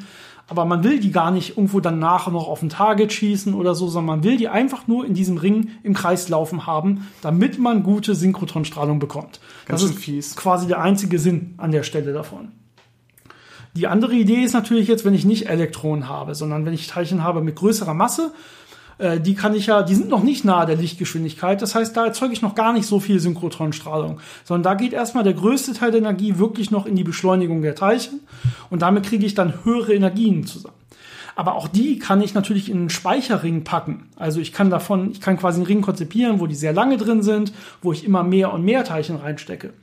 [0.52, 3.88] aber man will die gar nicht irgendwo danach noch auf ein Target schießen oder so,
[3.88, 7.84] sondern man will die einfach nur in diesem Ring im Kreis laufen haben, damit man
[7.84, 9.40] gute Synchrotronstrahlung bekommt.
[9.66, 10.36] Ganz das ist fies.
[10.36, 12.52] quasi der einzige Sinn an der Stelle davon.
[13.78, 17.24] Die andere Idee ist natürlich jetzt, wenn ich nicht Elektronen habe, sondern wenn ich Teilchen
[17.24, 18.34] habe mit größerer Masse,
[19.02, 21.62] äh, die kann ich ja, die sind noch nicht nahe der Lichtgeschwindigkeit.
[21.62, 25.24] Das heißt, da erzeuge ich noch gar nicht so viel Synchrotronstrahlung, sondern da geht erstmal
[25.24, 28.20] der größte Teil der Energie wirklich noch in die Beschleunigung der Teilchen
[28.70, 30.76] und damit kriege ich dann höhere Energien zusammen.
[31.36, 34.10] Aber auch die kann ich natürlich in einen Speicherring packen.
[34.16, 37.24] Also ich kann davon, ich kann quasi einen Ring konzipieren, wo die sehr lange drin
[37.24, 39.74] sind, wo ich immer mehr und mehr Teilchen reinstecke.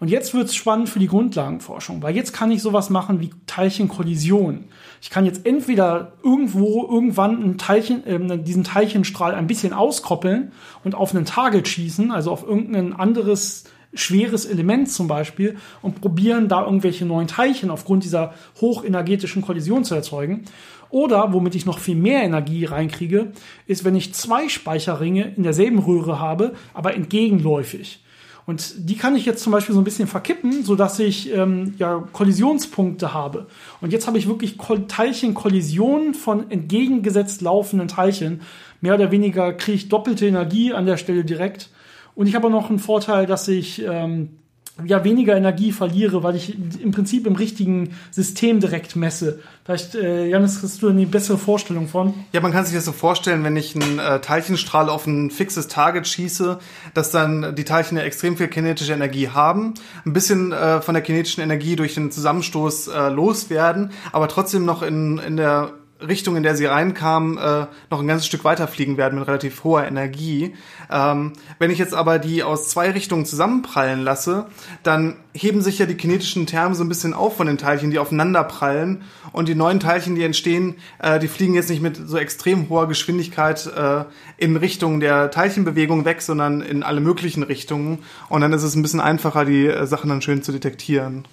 [0.00, 3.30] Und jetzt wird es spannend für die Grundlagenforschung, weil jetzt kann ich sowas machen wie
[3.46, 4.64] Teilchenkollision.
[5.00, 10.52] Ich kann jetzt entweder irgendwo irgendwann ein Teilchen, äh, diesen Teilchenstrahl ein bisschen auskoppeln
[10.84, 16.48] und auf einen Target schießen, also auf irgendein anderes schweres Element zum Beispiel und probieren
[16.48, 20.44] da irgendwelche neuen Teilchen aufgrund dieser hochenergetischen Kollision zu erzeugen.
[20.90, 23.32] Oder womit ich noch viel mehr Energie reinkriege,
[23.66, 28.00] ist, wenn ich zwei Speicherringe in derselben Röhre habe, aber entgegenläufig.
[28.48, 31.74] Und die kann ich jetzt zum Beispiel so ein bisschen verkippen, so dass ich ähm,
[31.76, 33.46] ja Kollisionspunkte habe.
[33.82, 34.56] Und jetzt habe ich wirklich
[34.88, 38.40] Teilchenkollisionen von entgegengesetzt laufenden Teilchen.
[38.80, 41.68] Mehr oder weniger kriege ich doppelte Energie an der Stelle direkt.
[42.14, 44.37] Und ich habe noch einen Vorteil, dass ich ähm,
[44.84, 49.40] ja weniger Energie verliere, weil ich im Prinzip im richtigen System direkt messe.
[49.64, 52.14] Vielleicht, äh, Janis, hast du eine bessere Vorstellung von?
[52.32, 55.68] Ja, man kann sich das so vorstellen, wenn ich einen äh, Teilchenstrahl auf ein fixes
[55.68, 56.58] Target schieße,
[56.94, 59.74] dass dann die Teilchen ja extrem viel kinetische Energie haben,
[60.06, 64.82] ein bisschen äh, von der kinetischen Energie durch den Zusammenstoß äh, loswerden, aber trotzdem noch
[64.82, 69.18] in, in der Richtung, in der sie reinkamen, äh, noch ein ganzes Stück weiterfliegen werden
[69.18, 70.54] mit relativ hoher Energie.
[70.90, 74.46] Ähm, wenn ich jetzt aber die aus zwei Richtungen zusammenprallen lasse,
[74.84, 77.98] dann heben sich ja die kinetischen Terme so ein bisschen auf von den Teilchen, die
[77.98, 79.02] aufeinander prallen.
[79.32, 82.86] Und die neuen Teilchen, die entstehen, äh, die fliegen jetzt nicht mit so extrem hoher
[82.86, 84.04] Geschwindigkeit äh,
[84.36, 87.98] in Richtung der Teilchenbewegung weg, sondern in alle möglichen Richtungen.
[88.28, 91.24] Und dann ist es ein bisschen einfacher, die äh, Sachen dann schön zu detektieren.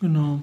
[0.00, 0.42] Genau.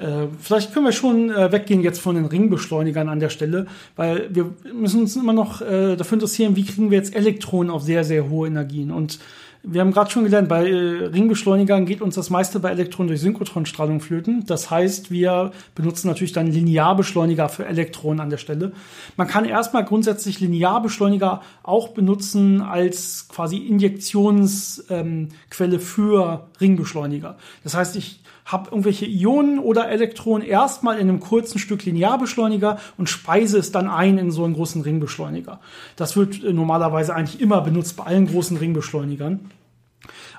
[0.00, 4.34] Äh, vielleicht können wir schon äh, weggehen jetzt von den Ringbeschleunigern an der Stelle, weil
[4.34, 8.04] wir müssen uns immer noch äh, dafür interessieren, wie kriegen wir jetzt Elektronen auf sehr,
[8.04, 8.90] sehr hohe Energien.
[8.90, 9.18] Und
[9.62, 13.20] wir haben gerade schon gelernt, bei äh, Ringbeschleunigern geht uns das meiste bei Elektronen durch
[13.20, 14.46] Synchrotronstrahlung flöten.
[14.46, 18.72] Das heißt, wir benutzen natürlich dann Linearbeschleuniger für Elektronen an der Stelle.
[19.18, 27.36] Man kann erstmal grundsätzlich Linearbeschleuniger auch benutzen als quasi Injektionsquelle ähm, für Ringbeschleuniger.
[27.62, 28.19] Das heißt, ich
[28.50, 33.88] habe irgendwelche Ionen oder Elektronen erstmal in einem kurzen Stück Linearbeschleuniger und speise es dann
[33.88, 35.60] ein in so einen großen Ringbeschleuniger.
[35.96, 39.50] Das wird äh, normalerweise eigentlich immer benutzt bei allen großen Ringbeschleunigern.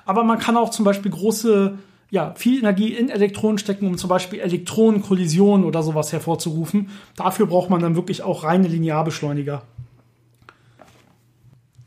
[0.04, 1.78] Aber man kann auch zum Beispiel große,
[2.10, 6.90] ja, viel Energie in Elektronen stecken, um zum Beispiel Elektronenkollisionen oder sowas hervorzurufen.
[7.16, 9.62] Dafür braucht man dann wirklich auch reine Linearbeschleuniger.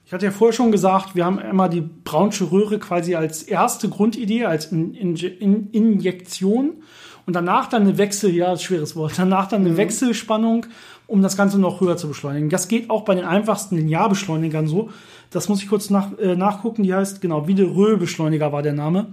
[0.05, 3.89] Ich hatte ja vorher schon gesagt, wir haben immer die Braunsche Röhre quasi als erste
[3.89, 6.83] Grundidee, als in, in, in Injektion
[7.25, 9.77] und danach dann eine Wechsel, ja, schweres Wort, danach dann eine mhm.
[9.77, 10.67] Wechselspannung,
[11.07, 12.49] um das Ganze noch höher zu beschleunigen.
[12.49, 14.89] Das geht auch bei den einfachsten Linearbeschleunigern so.
[15.31, 16.83] Das muss ich kurz nach, äh, nachgucken.
[16.83, 19.07] Die heißt, genau, Wiederrö-Beschleuniger war der Name.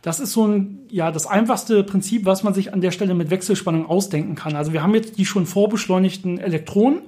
[0.00, 3.28] Das ist so ein, ja, das einfachste Prinzip, was man sich an der Stelle mit
[3.28, 4.56] Wechselspannung ausdenken kann.
[4.56, 7.02] Also wir haben jetzt die schon vorbeschleunigten Elektronen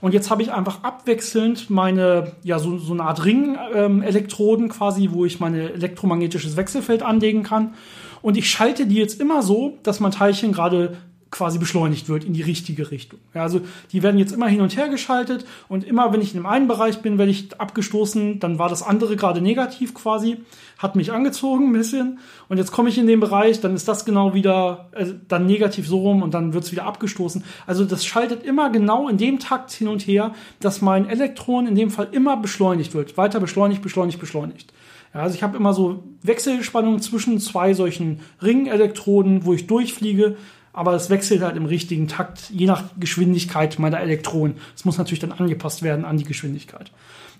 [0.00, 5.10] und jetzt habe ich einfach abwechselnd meine, ja, so, so eine Art Ring-Elektroden ähm, quasi,
[5.12, 7.74] wo ich mein elektromagnetisches Wechselfeld anlegen kann.
[8.22, 10.96] Und ich schalte die jetzt immer so, dass mein Teilchen gerade
[11.30, 13.18] quasi beschleunigt wird in die richtige Richtung.
[13.34, 13.60] Ja, also
[13.92, 16.68] die werden jetzt immer hin und her geschaltet und immer wenn ich in dem einen
[16.68, 20.38] Bereich bin, werde ich abgestoßen, dann war das andere gerade negativ quasi,
[20.78, 24.04] hat mich angezogen ein bisschen und jetzt komme ich in den Bereich, dann ist das
[24.04, 27.44] genau wieder äh, dann negativ so rum und dann wird es wieder abgestoßen.
[27.66, 31.74] Also das schaltet immer genau in dem Takt hin und her, dass mein Elektron in
[31.74, 34.72] dem Fall immer beschleunigt wird, weiter beschleunigt, beschleunigt, beschleunigt.
[35.14, 40.36] Ja, also ich habe immer so Wechselspannungen zwischen zwei solchen Ringelektroden, wo ich durchfliege
[40.72, 44.56] aber es wechselt halt im richtigen Takt, je nach Geschwindigkeit meiner Elektronen.
[44.76, 46.90] Es muss natürlich dann angepasst werden an die Geschwindigkeit.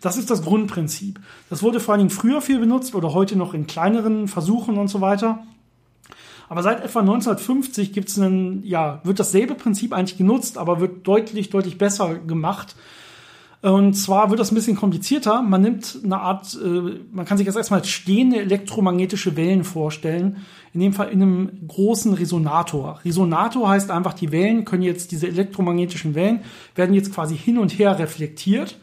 [0.00, 1.20] Das ist das Grundprinzip.
[1.50, 4.88] Das wurde vor allen Dingen früher viel benutzt oder heute noch in kleineren Versuchen und
[4.88, 5.42] so weiter.
[6.48, 11.50] Aber seit etwa 1950 gibt's einen, ja, wird dasselbe Prinzip eigentlich genutzt, aber wird deutlich,
[11.50, 12.74] deutlich besser gemacht.
[13.60, 15.42] Und zwar wird das ein bisschen komplizierter.
[15.42, 20.46] Man nimmt eine Art, äh, man kann sich das erstmal als stehende elektromagnetische Wellen vorstellen.
[20.74, 23.00] In dem Fall in einem großen Resonator.
[23.04, 26.40] Resonator heißt einfach, die Wellen können jetzt, diese elektromagnetischen Wellen
[26.74, 28.78] werden jetzt quasi hin und her reflektiert.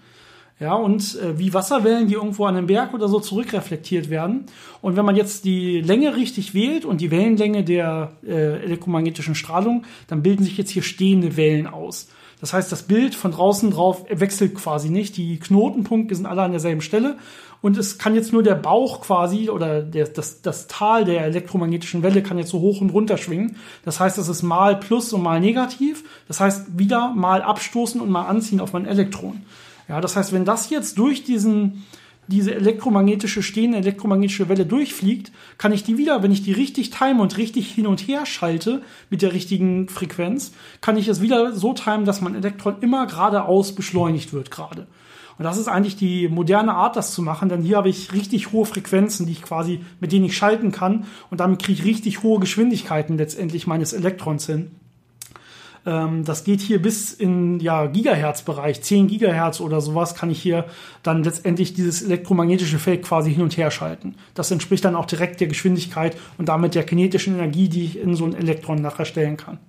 [0.58, 4.46] Ja, und äh, wie Wasserwellen, die irgendwo an einem Berg oder so zurückreflektiert werden.
[4.82, 9.84] Und wenn man jetzt die Länge richtig wählt und die Wellenlänge der äh, elektromagnetischen Strahlung,
[10.08, 12.08] dann bilden sich jetzt hier stehende Wellen aus.
[12.40, 15.18] Das heißt, das Bild von draußen drauf wechselt quasi nicht.
[15.18, 17.18] Die Knotenpunkte sind alle an derselben Stelle.
[17.62, 22.04] Und es kann jetzt nur der Bauch quasi oder der, das, das Tal der elektromagnetischen
[22.04, 23.58] Welle kann jetzt so hoch und runter schwingen.
[23.84, 26.04] Das heißt, es ist mal plus und mal negativ.
[26.28, 29.42] Das heißt, wieder mal abstoßen und mal anziehen auf mein Elektron.
[29.88, 31.84] Ja, das heißt, wenn das jetzt durch diesen,
[32.28, 37.22] diese elektromagnetische, stehende elektromagnetische Welle durchfliegt, kann ich die wieder, wenn ich die richtig time
[37.22, 41.74] und richtig hin und her schalte mit der richtigen Frequenz, kann ich es wieder so
[41.74, 44.88] timen, dass mein Elektron immer geradeaus beschleunigt wird gerade.
[45.38, 48.54] Und das ist eigentlich die moderne Art, das zu machen, denn hier habe ich richtig
[48.54, 52.24] hohe Frequenzen, die ich quasi, mit denen ich schalten kann und damit kriege ich richtig
[52.24, 54.72] hohe Geschwindigkeiten letztendlich meines Elektrons hin.
[55.86, 60.66] Ähm, das geht hier bis in ja, Gigahertz-Bereich, 10 Gigahertz oder sowas, kann ich hier
[61.04, 64.16] dann letztendlich dieses elektromagnetische Feld quasi hin und her schalten.
[64.34, 68.16] Das entspricht dann auch direkt der Geschwindigkeit und damit der kinetischen Energie, die ich in
[68.16, 69.60] so ein Elektron nachher stellen kann.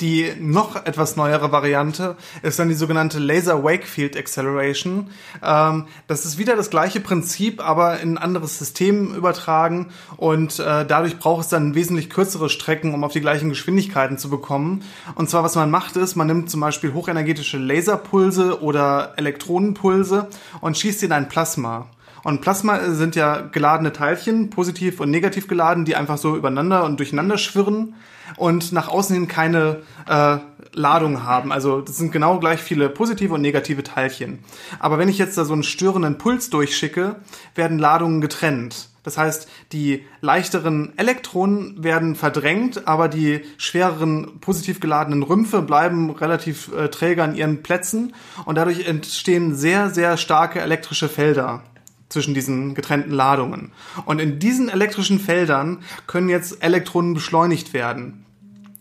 [0.00, 5.10] Die noch etwas neuere Variante ist dann die sogenannte Laser Wakefield Acceleration.
[5.42, 10.86] Ähm, das ist wieder das gleiche Prinzip, aber in ein anderes System übertragen und äh,
[10.86, 14.82] dadurch braucht es dann wesentlich kürzere Strecken, um auf die gleichen Geschwindigkeiten zu bekommen.
[15.16, 20.28] Und zwar, was man macht, ist, man nimmt zum Beispiel hochenergetische Laserpulse oder Elektronenpulse
[20.62, 21.88] und schießt sie in ein Plasma.
[22.22, 26.98] Und Plasma sind ja geladene Teilchen, positiv und negativ geladen, die einfach so übereinander und
[26.98, 27.94] durcheinander schwirren
[28.36, 30.38] und nach außen hin keine äh,
[30.72, 31.52] Ladung haben.
[31.52, 34.40] Also das sind genau gleich viele positive und negative Teilchen.
[34.78, 37.16] Aber wenn ich jetzt da so einen störenden Puls durchschicke,
[37.54, 38.88] werden Ladungen getrennt.
[39.02, 46.70] Das heißt, die leichteren Elektronen werden verdrängt, aber die schwereren positiv geladenen Rümpfe bleiben relativ
[46.74, 48.14] äh, träge an ihren Plätzen
[48.44, 51.62] und dadurch entstehen sehr, sehr starke elektrische Felder
[52.10, 53.72] zwischen diesen getrennten Ladungen.
[54.04, 58.26] Und in diesen elektrischen Feldern können jetzt Elektronen beschleunigt werden.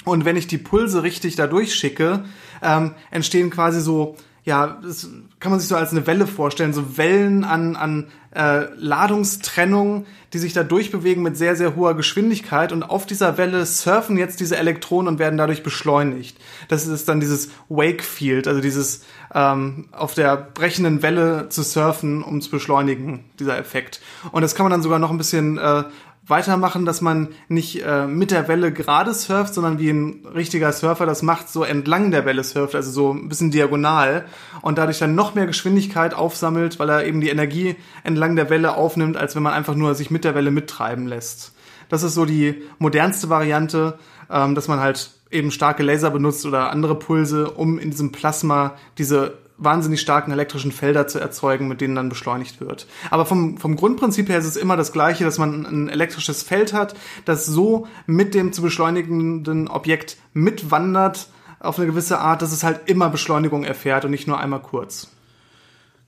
[0.04, 2.26] Und wenn ich die Pulse richtig da durchschicke,
[2.62, 4.18] ähm, entstehen quasi so,
[4.50, 5.08] ja, das
[5.40, 10.40] kann man sich so als eine Welle vorstellen, so Wellen an, an äh, Ladungstrennung, die
[10.40, 14.58] sich da durchbewegen mit sehr, sehr hoher Geschwindigkeit und auf dieser Welle surfen jetzt diese
[14.58, 16.36] Elektronen und werden dadurch beschleunigt.
[16.68, 22.24] Das ist dann dieses Wake Field, also dieses ähm, auf der brechenden Welle zu surfen,
[22.24, 24.02] um zu beschleunigen, dieser Effekt.
[24.32, 25.84] Und das kann man dann sogar noch ein bisschen äh,
[26.30, 31.06] weitermachen, dass man nicht äh, mit der Welle gerade surft, sondern wie ein richtiger Surfer
[31.06, 34.26] das macht, so entlang der Welle surft, also so ein bisschen diagonal
[34.62, 38.76] und dadurch dann noch mehr Geschwindigkeit aufsammelt, weil er eben die Energie entlang der Welle
[38.76, 41.54] aufnimmt, als wenn man einfach nur sich mit der Welle mittreiben lässt.
[41.90, 43.98] Das ist so die modernste Variante,
[44.30, 48.76] ähm, dass man halt eben starke Laser benutzt oder andere Pulse, um in diesem Plasma
[48.98, 52.88] diese wahnsinnig starken elektrischen Felder zu erzeugen, mit denen dann beschleunigt wird.
[53.12, 56.74] Aber vom, vom Grundprinzip her ist es immer das Gleiche, dass man ein elektrisches Feld
[56.74, 56.96] hat,
[57.26, 62.82] das so mit dem zu beschleunigenden Objekt mitwandert auf eine gewisse Art, dass es halt
[62.86, 65.12] immer Beschleunigung erfährt und nicht nur einmal kurz.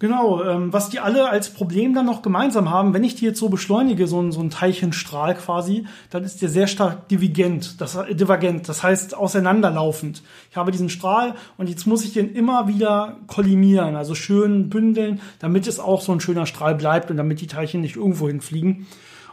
[0.02, 3.38] Genau, ähm, was die alle als Problem dann noch gemeinsam haben, wenn ich die jetzt
[3.38, 7.94] so beschleunige, so ein, so ein Teilchenstrahl quasi, dann ist der sehr stark divergent, das,
[7.94, 10.24] äh, divergent, das heißt auseinanderlaufend.
[10.50, 15.22] Ich habe diesen Strahl und jetzt muss ich den immer wieder kollimieren, also schön bündeln,
[15.38, 18.88] damit es auch so ein schöner Strahl bleibt und damit die Teilchen nicht irgendwo hinfliegen.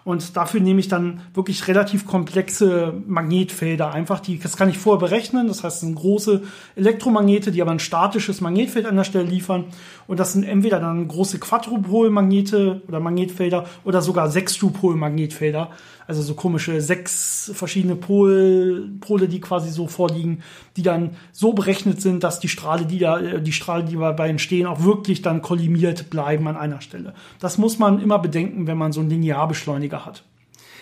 [0.09, 4.21] Und dafür nehme ich dann wirklich relativ komplexe Magnetfelder einfach.
[4.21, 5.49] Die, das kann ich vorher berechnen.
[5.49, 6.41] Das heißt, es sind große
[6.77, 9.67] Elektromagnete, die aber ein statisches Magnetfeld an der Stelle liefern.
[10.07, 15.73] Und das sind entweder dann große Quadrupol-Magnete oder Magnetfelder oder sogar Sextupol-Magnetfelder.
[16.09, 20.43] Also so komische sechs verschiedene Pol, Pole, die quasi so vorliegen,
[20.77, 24.31] die dann so berechnet sind, dass die Strahle, die da, äh, die Strahle, die dabei
[24.31, 27.15] entstehen, auch wirklich dann kollimiert bleiben an einer Stelle.
[27.39, 30.25] Das muss man immer bedenken, wenn man so einen Linearbeschleuniger hat.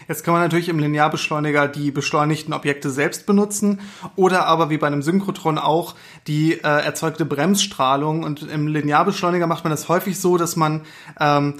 [0.08, 3.80] Jetzt kann man natürlich im Linearbeschleuniger die beschleunigten Objekte selbst benutzen
[4.14, 5.96] oder aber wie bei einem Synchrotron auch
[6.28, 8.22] die äh, erzeugte Bremsstrahlung.
[8.22, 10.82] Und im Linearbeschleuniger macht man das häufig so, dass man
[11.18, 11.54] ähm,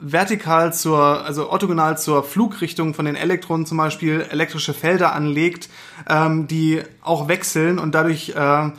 [0.00, 5.68] vertikal zur, also orthogonal zur Flugrichtung von den Elektronen zum Beispiel elektrische Felder anlegt,
[6.08, 8.70] ähm, die auch wechseln und dadurch äh,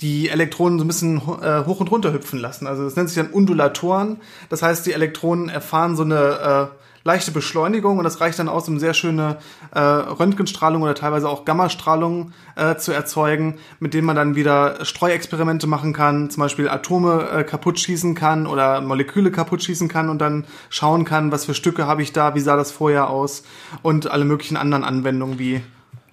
[0.00, 2.66] die Elektronen so ein bisschen äh, hoch und runter hüpfen lassen.
[2.66, 4.18] Also das nennt sich dann Undulatoren.
[4.48, 8.68] Das heißt, die Elektronen erfahren so eine äh, leichte Beschleunigung und das reicht dann aus,
[8.68, 9.38] um sehr schöne
[9.74, 15.66] äh, Röntgenstrahlung oder teilweise auch Gammastrahlung äh, zu erzeugen, mit denen man dann wieder Streuexperimente
[15.66, 20.18] machen kann, zum Beispiel Atome äh, kaputt schießen kann oder Moleküle kaputt schießen kann und
[20.18, 23.44] dann schauen kann, was für Stücke habe ich da, wie sah das vorher aus
[23.82, 25.62] und alle möglichen anderen Anwendungen wie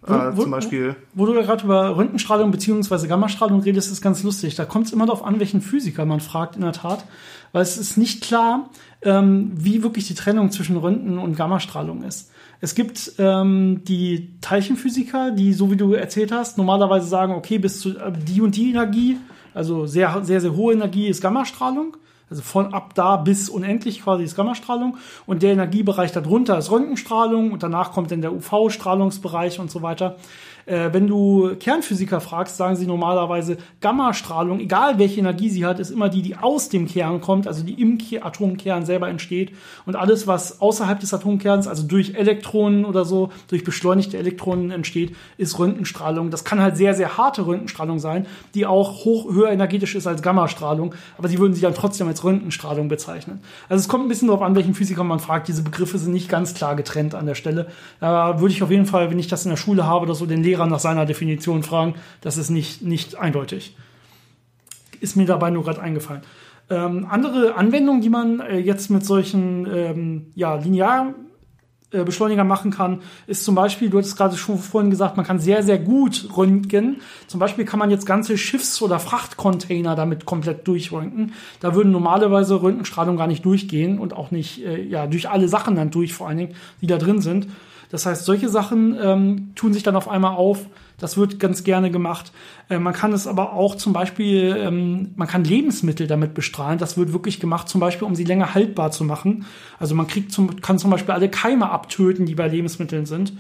[0.07, 0.95] äh, wo, zum Beispiel.
[1.13, 4.55] Wo, wo du gerade über Röntgenstrahlung beziehungsweise Gammastrahlung redest, ist ganz lustig.
[4.55, 7.03] Da kommt es immer darauf an, welchen Physiker man fragt, in der Tat.
[7.51, 8.69] Weil es ist nicht klar,
[9.01, 12.31] ähm, wie wirklich die Trennung zwischen Röntgen und Gammastrahlung ist.
[12.59, 17.79] Es gibt ähm, die Teilchenphysiker, die, so wie du erzählt hast, normalerweise sagen, okay, bis
[17.79, 19.17] zu äh, die und die Energie,
[19.53, 21.97] also sehr, sehr, sehr hohe Energie ist Gammastrahlung.
[22.29, 27.53] Also von ab da bis unendlich quasi ist Gammastrahlung und der Energiebereich darunter ist Röntgenstrahlung
[27.53, 30.17] und danach kommt dann der UV-Strahlungsbereich und so weiter.
[30.67, 35.91] Äh, wenn du Kernphysiker fragst, sagen sie normalerweise, Gammastrahlung, egal welche Energie sie hat, ist
[35.91, 39.51] immer die, die aus dem Kern kommt, also die im Atomkern selber entsteht.
[39.85, 45.15] Und alles, was außerhalb des Atomkerns, also durch Elektronen oder so, durch beschleunigte Elektronen entsteht,
[45.37, 46.31] ist Röntgenstrahlung.
[46.31, 50.21] Das kann halt sehr, sehr harte Röntgenstrahlung sein, die auch hoch, höher energetisch ist als
[50.21, 53.39] Gammastrahlung, aber sie würden sich dann trotzdem als Röntgenstrahlung bezeichnen.
[53.69, 55.47] Also es kommt ein bisschen darauf an, welchen Physiker man fragt.
[55.47, 57.67] Diese Begriffe sind nicht ganz klar getrennt an der Stelle.
[58.01, 60.25] Da würde ich auf jeden Fall, wenn ich das in der Schule habe oder so,
[60.25, 61.95] den Lehrer Lehrer nach seiner Definition fragen.
[62.21, 63.75] Das ist nicht, nicht eindeutig.
[64.99, 66.21] Ist mir dabei nur gerade eingefallen.
[66.69, 71.13] Ähm, andere Anwendungen, die man äh, jetzt mit solchen ähm, ja, linear
[71.89, 75.63] Beschleuniger machen kann, ist zum Beispiel, du hattest gerade schon vorhin gesagt, man kann sehr,
[75.63, 76.97] sehr gut röntgen.
[77.27, 81.31] Zum Beispiel kann man jetzt ganze Schiffs- oder Frachtcontainer damit komplett durchröntgen.
[81.61, 85.75] Da würden normalerweise Röntgenstrahlung gar nicht durchgehen und auch nicht, äh, ja, durch alle Sachen
[85.75, 87.47] dann durch, vor allen Dingen, die da drin sind.
[87.89, 90.65] Das heißt, solche Sachen ähm, tun sich dann auf einmal auf.
[90.99, 92.31] Das wird ganz gerne gemacht.
[92.69, 96.79] Äh, man kann es aber auch zum Beispiel, ähm, man kann Lebensmittel damit bestrahlen.
[96.79, 99.45] Das wird wirklich gemacht, zum Beispiel, um sie länger haltbar zu machen.
[99.79, 103.33] Also man kriegt zum, kann zum Beispiel alle Keime abtöten, die bei Lebensmitteln sind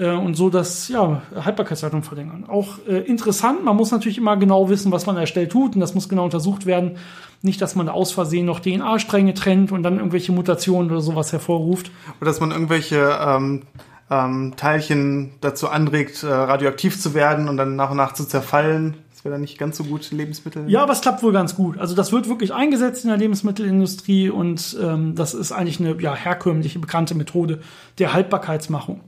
[0.00, 2.44] äh, und so das ja, Haltbarkeitsdatum verlängern.
[2.48, 5.94] Auch äh, interessant, man muss natürlich immer genau wissen, was man erstellt tut und das
[5.94, 6.96] muss genau untersucht werden.
[7.42, 11.90] Nicht, dass man aus Versehen noch DNA-Stränge trennt und dann irgendwelche Mutationen oder sowas hervorruft.
[12.20, 13.62] Oder dass man irgendwelche ähm,
[14.10, 18.96] ähm, Teilchen dazu anregt, äh, radioaktiv zu werden und dann nach und nach zu zerfallen.
[19.10, 20.68] Das wäre dann nicht ganz so gut, Lebensmittel.
[20.70, 21.78] Ja, aber es klappt wohl ganz gut.
[21.78, 26.14] Also das wird wirklich eingesetzt in der Lebensmittelindustrie und ähm, das ist eigentlich eine ja,
[26.14, 27.60] herkömmliche, bekannte Methode
[27.98, 29.00] der Haltbarkeitsmachung.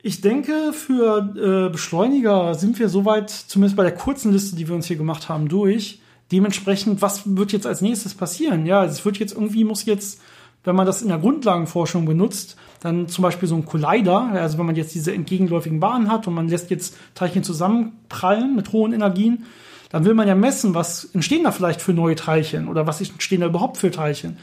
[0.00, 4.74] Ich denke, für äh, Beschleuniger sind wir soweit, zumindest bei der kurzen Liste, die wir
[4.76, 6.00] uns hier gemacht haben, durch.
[6.30, 8.64] Dementsprechend, was wird jetzt als nächstes passieren?
[8.64, 10.20] Ja, es wird jetzt irgendwie, muss jetzt,
[10.62, 14.66] wenn man das in der Grundlagenforschung benutzt, dann zum Beispiel so ein Collider, also wenn
[14.66, 19.46] man jetzt diese entgegenläufigen Bahnen hat und man lässt jetzt Teilchen zusammenprallen mit hohen Energien,
[19.90, 23.40] dann will man ja messen, was entstehen da vielleicht für neue Teilchen oder was entstehen
[23.40, 24.36] da überhaupt für Teilchen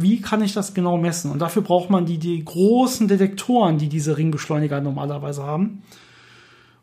[0.00, 1.32] wie kann ich das genau messen?
[1.32, 5.82] Und dafür braucht man die, die großen Detektoren, die diese Ringbeschleuniger normalerweise haben.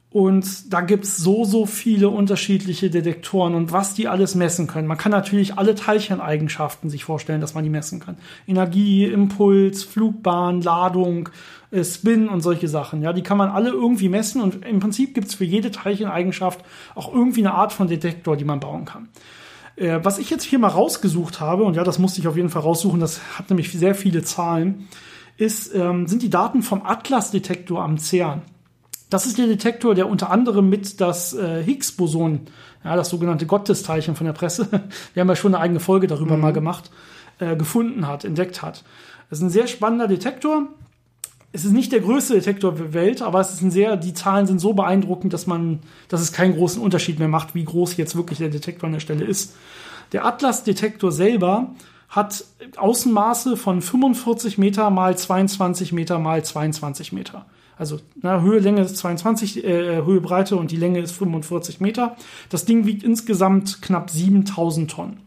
[0.09, 4.87] Und da gibt's so, so viele unterschiedliche Detektoren und was die alles messen können.
[4.87, 8.17] Man kann natürlich alle Teilcheneigenschaften sich vorstellen, dass man die messen kann.
[8.47, 11.29] Energie, Impuls, Flugbahn, Ladung,
[11.71, 13.01] äh, Spin und solche Sachen.
[13.01, 16.61] Ja, die kann man alle irgendwie messen und im Prinzip gibt's für jede Teilcheneigenschaft
[16.95, 19.09] auch irgendwie eine Art von Detektor, die man bauen kann.
[19.75, 22.49] Äh, was ich jetzt hier mal rausgesucht habe, und ja, das musste ich auf jeden
[22.49, 24.87] Fall raussuchen, das hat nämlich sehr viele Zahlen,
[25.37, 28.41] ist, ähm, sind die Daten vom Atlas-Detektor am CERN.
[29.09, 32.41] Das ist der Detektor, der unter anderem mit das äh, Higgs-Boson,
[32.83, 34.67] ja, das sogenannte Gottesteilchen von der Presse,
[35.13, 36.41] wir haben ja schon eine eigene Folge darüber mhm.
[36.41, 36.89] mal gemacht,
[37.39, 38.83] äh, gefunden hat, entdeckt hat.
[39.29, 40.67] Das ist ein sehr spannender Detektor
[41.55, 44.45] es ist nicht der größte Detektor der Welt, aber es ist ein sehr, die Zahlen
[44.45, 48.17] sind so beeindruckend, dass man, dass es keinen großen Unterschied mehr macht, wie groß jetzt
[48.17, 49.55] wirklich der Detektor an der Stelle ist.
[50.11, 51.71] Der Atlas-Detektor selber
[52.09, 52.43] hat
[52.75, 57.45] Außenmaße von 45 Meter mal 22 Meter mal 22 Meter.
[57.77, 62.17] Also na, Höhe, Länge ist 22, äh, Höhe, Breite und die Länge ist 45 Meter.
[62.49, 65.21] Das Ding wiegt insgesamt knapp 7000 Tonnen.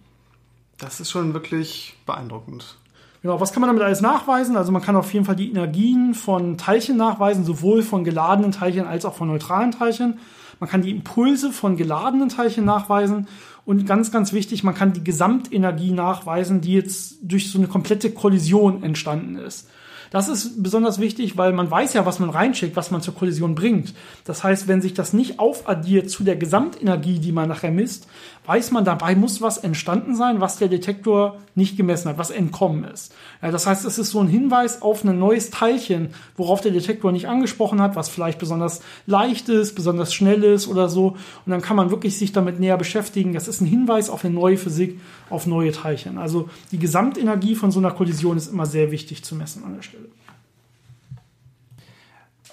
[0.77, 2.77] Das ist schon wirklich beeindruckend.
[3.23, 4.57] Genau, was kann man damit alles nachweisen?
[4.57, 8.87] Also man kann auf jeden Fall die Energien von Teilchen nachweisen, sowohl von geladenen Teilchen
[8.87, 10.19] als auch von neutralen Teilchen.
[10.61, 13.27] Man kann die Impulse von geladenen Teilchen nachweisen
[13.65, 18.11] und ganz, ganz wichtig, man kann die Gesamtenergie nachweisen, die jetzt durch so eine komplette
[18.11, 19.69] Kollision entstanden ist.
[20.11, 23.55] Das ist besonders wichtig, weil man weiß ja, was man reinschickt, was man zur Kollision
[23.55, 23.93] bringt.
[24.25, 28.09] Das heißt, wenn sich das nicht aufaddiert zu der Gesamtenergie, die man nachher misst,
[28.49, 32.85] weiß man, dabei muss was entstanden sein, was der Detektor nicht gemessen hat, was entkommen
[32.85, 33.15] ist.
[33.43, 37.13] Ja, das heißt, es ist so ein Hinweis auf ein neues Teilchen, worauf der Detektor
[37.13, 41.09] nicht angesprochen hat, was vielleicht besonders leicht ist, besonders schnell ist oder so.
[41.45, 43.35] Und dann kann man wirklich sich damit näher beschäftigen.
[43.35, 46.17] Das ist ein Hinweis auf eine neue Physik, auf neue Teilchen.
[46.17, 49.83] Also die Gesamtenergie von so einer Kollision ist immer sehr wichtig zu messen an der
[49.83, 50.07] Stelle.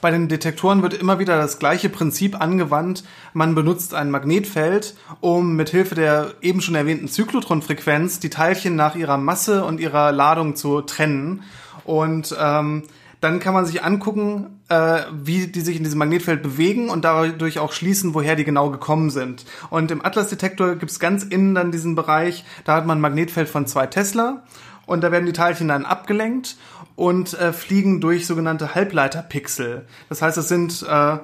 [0.02, 3.04] Bei den Detektoren wird immer wieder das gleiche Prinzip angewandt.
[3.34, 8.96] Man benutzt ein Magnetfeld, um mit Hilfe der eben schon erwähnten Zyklotronfrequenz die Teilchen nach
[8.96, 11.44] ihrer Masse und ihrer Ladung zu trennen.
[11.86, 12.84] Und ähm,
[13.22, 17.60] dann kann man sich angucken, äh, wie die sich in diesem Magnetfeld bewegen und dadurch
[17.60, 19.46] auch schließen, woher die genau gekommen sind.
[19.70, 23.50] Und im Atlas-Detektor gibt es ganz innen dann diesen Bereich, da hat man ein Magnetfeld
[23.50, 24.44] von zwei Tesla
[24.86, 26.58] und da werden die Teilchen dann abgelenkt
[26.96, 29.86] und äh, fliegen durch sogenannte Halbleiterpixel.
[30.10, 31.18] Das heißt, es sind äh,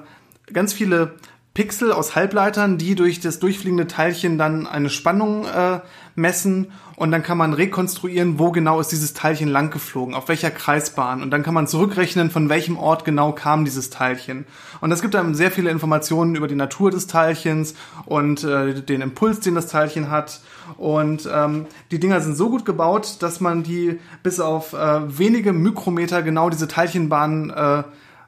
[0.52, 1.14] ganz viele
[1.54, 5.80] Pixel aus Halbleitern, die durch das durchfliegende Teilchen dann eine Spannung äh,
[6.14, 10.50] messen und dann kann man rekonstruieren, wo genau ist dieses Teilchen lang geflogen, auf welcher
[10.50, 14.46] Kreisbahn und dann kann man zurückrechnen, von welchem Ort genau kam dieses Teilchen.
[14.80, 17.74] Und das gibt einem sehr viele Informationen über die Natur des Teilchens
[18.06, 20.40] und äh, den Impuls, den das Teilchen hat.
[20.78, 25.52] Und ähm, die Dinger sind so gut gebaut, dass man die bis auf äh, wenige
[25.52, 27.82] Mikrometer genau diese Teilchenbahnen äh,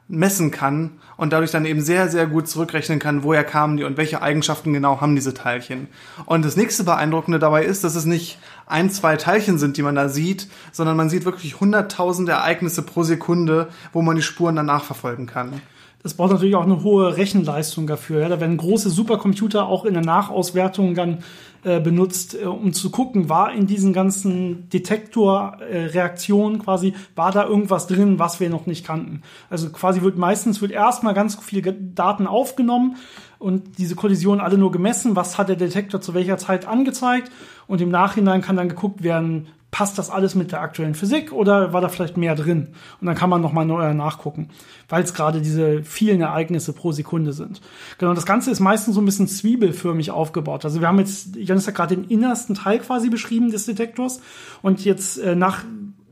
[0.07, 3.97] messen kann und dadurch dann eben sehr, sehr gut zurückrechnen kann, woher kamen die und
[3.97, 5.87] welche Eigenschaften genau haben diese Teilchen.
[6.25, 8.37] Und das nächste Beeindruckende dabei ist, dass es nicht
[8.67, 13.03] ein, zwei Teilchen sind, die man da sieht, sondern man sieht wirklich hunderttausende Ereignisse pro
[13.03, 15.61] Sekunde, wo man die Spuren dann nachverfolgen kann.
[16.05, 18.21] Das braucht natürlich auch eine hohe Rechenleistung dafür.
[18.21, 18.29] Ja?
[18.29, 21.23] Da werden große Supercomputer auch in der Nachauswertung dann
[21.63, 27.47] äh, benutzt, äh, um zu gucken, war in diesen ganzen Detektorreaktionen äh, quasi, war da
[27.47, 29.23] irgendwas drin, was wir noch nicht kannten.
[29.49, 32.97] Also quasi wird meistens wird erstmal ganz viel Daten aufgenommen
[33.39, 37.31] und diese Kollisionen alle nur gemessen, was hat der Detektor zu welcher Zeit angezeigt
[37.65, 41.73] und im Nachhinein kann dann geguckt werden, passt das alles mit der aktuellen Physik oder
[41.73, 42.69] war da vielleicht mehr drin?
[43.01, 44.47] Und dann kann man nochmal neu nachgucken,
[44.87, 47.59] weil es gerade diese vielen Ereignisse pro Sekunde sind.
[47.97, 50.63] Genau, das Ganze ist meistens so ein bisschen zwiebelförmig aufgebaut.
[50.63, 54.21] Also wir haben jetzt, Janis hat gerade den innersten Teil quasi beschrieben des Detektors
[54.61, 55.65] und jetzt äh, nach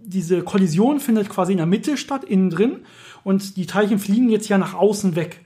[0.04, 2.80] diese Kollision findet quasi in der Mitte statt, innen drin
[3.24, 5.40] und die Teilchen fliegen jetzt ja nach außen weg.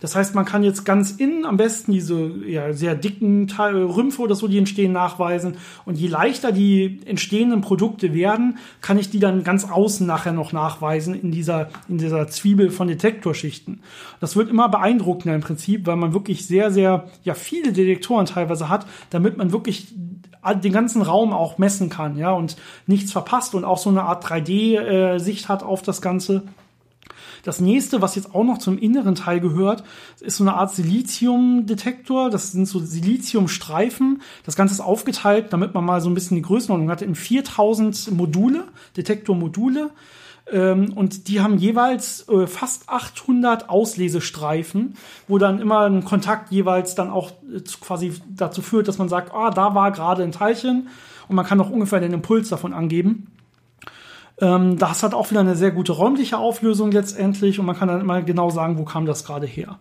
[0.00, 4.22] Das heißt, man kann jetzt ganz innen am besten diese ja, sehr dicken Teile, Rümpfe
[4.22, 5.58] oder so, die entstehen, nachweisen.
[5.84, 10.52] Und je leichter die entstehenden Produkte werden, kann ich die dann ganz außen nachher noch
[10.52, 13.80] nachweisen in dieser, in dieser Zwiebel von Detektorschichten.
[14.20, 18.68] Das wird immer beeindruckender im Prinzip, weil man wirklich sehr, sehr, ja, viele Detektoren teilweise
[18.68, 19.94] hat, damit man wirklich
[20.62, 24.24] den ganzen Raum auch messen kann, ja, und nichts verpasst und auch so eine Art
[24.24, 26.44] 3D-Sicht äh, hat auf das Ganze.
[27.42, 29.84] Das nächste, was jetzt auch noch zum inneren Teil gehört,
[30.20, 32.30] ist so eine Art Siliziumdetektor.
[32.30, 34.22] Das sind so Siliziumstreifen.
[34.44, 38.12] Das Ganze ist aufgeteilt, damit man mal so ein bisschen die Größenordnung hat, in 4000
[38.12, 38.64] Module,
[38.96, 39.90] Detektormodule.
[40.52, 44.94] Ähm, und die haben jeweils äh, fast 800 Auslesestreifen,
[45.28, 49.32] wo dann immer ein Kontakt jeweils dann auch äh, quasi dazu führt, dass man sagt,
[49.32, 50.88] ah, da war gerade ein Teilchen
[51.28, 53.28] und man kann auch ungefähr den Impuls davon angeben.
[54.40, 58.00] Ähm, das hat auch wieder eine sehr gute räumliche Auflösung letztendlich und man kann dann
[58.00, 59.78] immer genau sagen, wo kam das gerade her.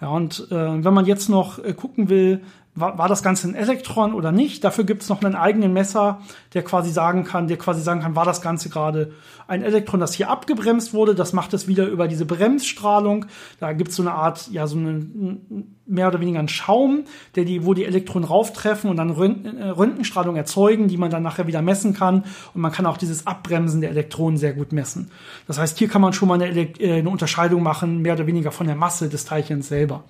[0.00, 2.42] Ja, und äh, wenn man jetzt noch äh, gucken will,
[2.80, 4.64] war, war das Ganze ein Elektron oder nicht.
[4.64, 6.20] Dafür gibt es noch einen eigenen Messer,
[6.54, 9.12] der quasi sagen kann, der quasi sagen kann, war das Ganze gerade
[9.46, 11.14] ein Elektron, das hier abgebremst wurde.
[11.14, 13.26] Das macht es wieder über diese Bremsstrahlung.
[13.60, 17.04] Da gibt es so eine Art, ja, so einen mehr oder weniger einen Schaum,
[17.34, 21.46] der die, wo die Elektronen rauftreffen und dann äh, Röntgenstrahlung erzeugen, die man dann nachher
[21.46, 22.24] wieder messen kann.
[22.54, 25.10] Und man kann auch dieses Abbremsen der Elektronen sehr gut messen.
[25.46, 28.52] Das heißt, hier kann man schon mal eine, äh, eine Unterscheidung machen, mehr oder weniger
[28.52, 30.04] von der Masse des Teilchens selber.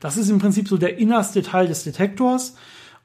[0.00, 2.54] Das ist im Prinzip so der innerste Teil des Detektors.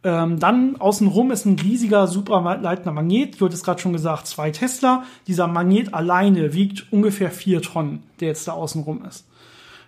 [0.04, 3.36] Ähm, dann außenrum ist ein riesiger superleitender Magnet.
[3.36, 5.04] Ich hatte es gerade schon gesagt, zwei Tesla.
[5.28, 9.26] Dieser Magnet alleine wiegt ungefähr vier Tonnen, der jetzt da außenrum ist.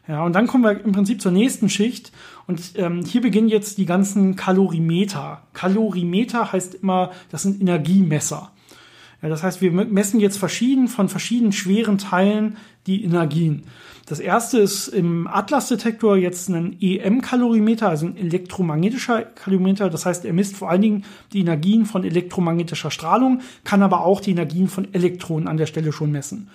[0.08, 2.12] Ja, und dann kommen wir im Prinzip zur nächsten Schicht.
[2.46, 5.42] Und ähm, hier beginnen jetzt die ganzen Kalorimeter.
[5.54, 8.52] Kalorimeter heißt immer, das sind Energiemesser.
[9.30, 12.58] Das heißt, wir messen jetzt verschieden von verschiedenen schweren Teilen
[12.88, 13.64] die Energien.
[14.06, 19.90] Das erste ist im Atlas-Detektor jetzt ein EM-Kalorimeter, also ein elektromagnetischer Kalorimeter.
[19.90, 24.20] Das heißt, er misst vor allen Dingen die Energien von elektromagnetischer Strahlung, kann aber auch
[24.20, 26.50] die Energien von Elektronen an der Stelle schon messen.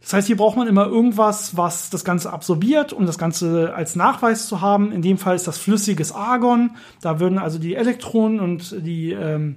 [0.00, 3.96] Das heißt, hier braucht man immer irgendwas, was das Ganze absorbiert, um das Ganze als
[3.96, 4.92] Nachweis zu haben.
[4.92, 6.70] In dem Fall ist das flüssiges Argon.
[7.02, 9.56] Da würden also die Elektronen und die, ähm,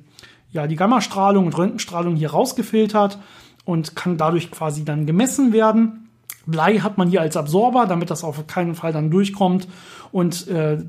[0.54, 3.20] ja, die Gammastrahlung und Röntgenstrahlung hier rausgefiltert
[3.66, 6.10] und kann dadurch quasi dann gemessen werden.
[6.46, 9.68] Blei hat man hier als Absorber, damit das auf keinen Fall dann durchkommt.
[10.12, 10.84] Und äh,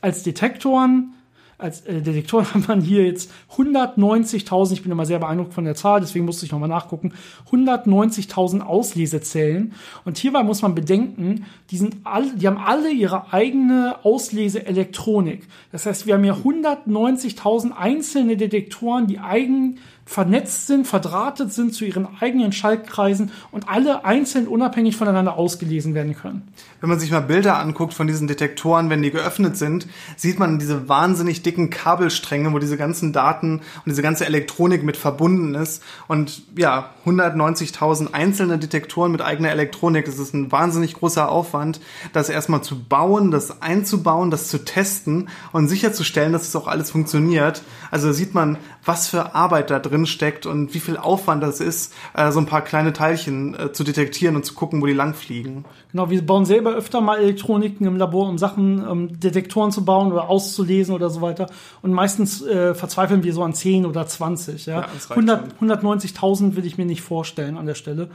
[0.00, 1.14] als Detektoren,
[1.60, 5.74] als äh, Detektor hat man hier jetzt 190.000, ich bin immer sehr beeindruckt von der
[5.74, 7.12] Zahl, deswegen musste ich nochmal nachgucken,
[7.50, 9.74] 190.000 Auslesezellen.
[10.04, 15.46] Und hierbei muss man bedenken, die, sind alle, die haben alle ihre eigene Ausleseelektronik.
[15.72, 21.84] Das heißt, wir haben hier 190.000 einzelne Detektoren, die eigen vernetzt sind, verdrahtet sind zu
[21.84, 26.48] ihren eigenen Schaltkreisen und alle einzeln unabhängig voneinander ausgelesen werden können.
[26.80, 29.86] Wenn man sich mal Bilder anguckt von diesen Detektoren, wenn die geöffnet sind,
[30.16, 34.96] sieht man diese wahnsinnig dicken Kabelstränge, wo diese ganzen Daten und diese ganze Elektronik mit
[34.96, 35.82] verbunden ist.
[36.08, 41.80] Und ja, 190.000 einzelne Detektoren mit eigener Elektronik, das ist ein wahnsinnig großer Aufwand,
[42.12, 46.90] das erstmal zu bauen, das einzubauen, das zu testen und sicherzustellen, dass es auch alles
[46.90, 47.62] funktioniert.
[47.92, 51.94] Also sieht man, was für Arbeit da drin steckt und wie viel Aufwand das ist,
[52.14, 55.64] äh, so ein paar kleine Teilchen äh, zu detektieren und zu gucken, wo die langfliegen.
[55.92, 60.12] Genau, wir bauen selber öfter mal Elektroniken im Labor, um Sachen, um Detektoren zu bauen
[60.12, 61.46] oder auszulesen oder so weiter.
[61.82, 64.66] Und meistens äh, verzweifeln wir so an 10 oder 20.
[64.66, 64.80] Ja?
[64.80, 68.10] ja 190.000 will ich mir nicht vorstellen an der Stelle.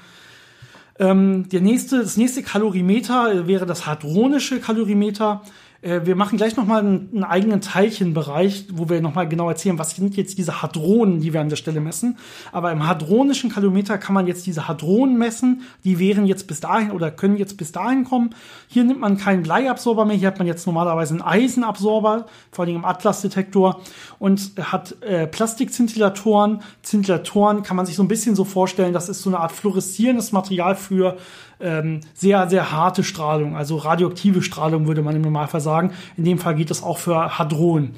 [0.98, 5.42] Ähm, der nächste, das nächste Kalorimeter äh, wäre das hadronische Kalorimeter.
[5.86, 9.92] Äh, wir machen gleich nochmal einen, einen eigenen Teilchenbereich, wo wir nochmal genau erzählen, was
[9.92, 12.18] sind jetzt diese Hadronen, die wir an der Stelle messen.
[12.52, 15.62] Aber im hadronischen Kalorimeter kann man jetzt diese Hadronen messen.
[15.84, 18.32] Die wären jetzt bis dahin oder können jetzt bis dahin kommen.
[18.68, 20.18] Hier nimmt man keinen Bleiabsorber mehr.
[20.18, 23.82] Hier hat man jetzt normalerweise einen Eisenabsorber, vor allem im Atlas-Detektor
[24.18, 26.62] und hat äh, Plastikzintillatoren.
[26.82, 30.32] Zintillatoren kann man sich so ein bisschen so vorstellen, das ist so eine Art fluoreszierendes
[30.32, 31.18] Material für
[31.60, 35.92] ähm, sehr, sehr harte Strahlung, also radioaktive Strahlung würde man im Normalfall sagen.
[36.18, 37.96] In dem Fall geht das auch für Hadron.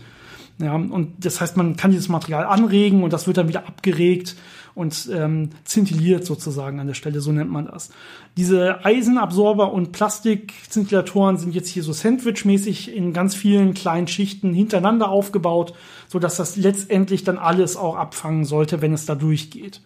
[0.60, 4.36] Ja, und das heißt, man kann dieses Material anregen und das wird dann wieder abgeregt
[4.74, 7.90] und ähm, zintilliert sozusagen an der Stelle, so nennt man das.
[8.38, 15.10] Diese Eisenabsorber und Plastikzintillatoren sind jetzt hier so sandwichmäßig in ganz vielen kleinen Schichten hintereinander
[15.10, 15.74] aufgebaut,
[16.08, 19.82] so dass das letztendlich dann alles auch abfangen sollte, wenn es da durchgeht.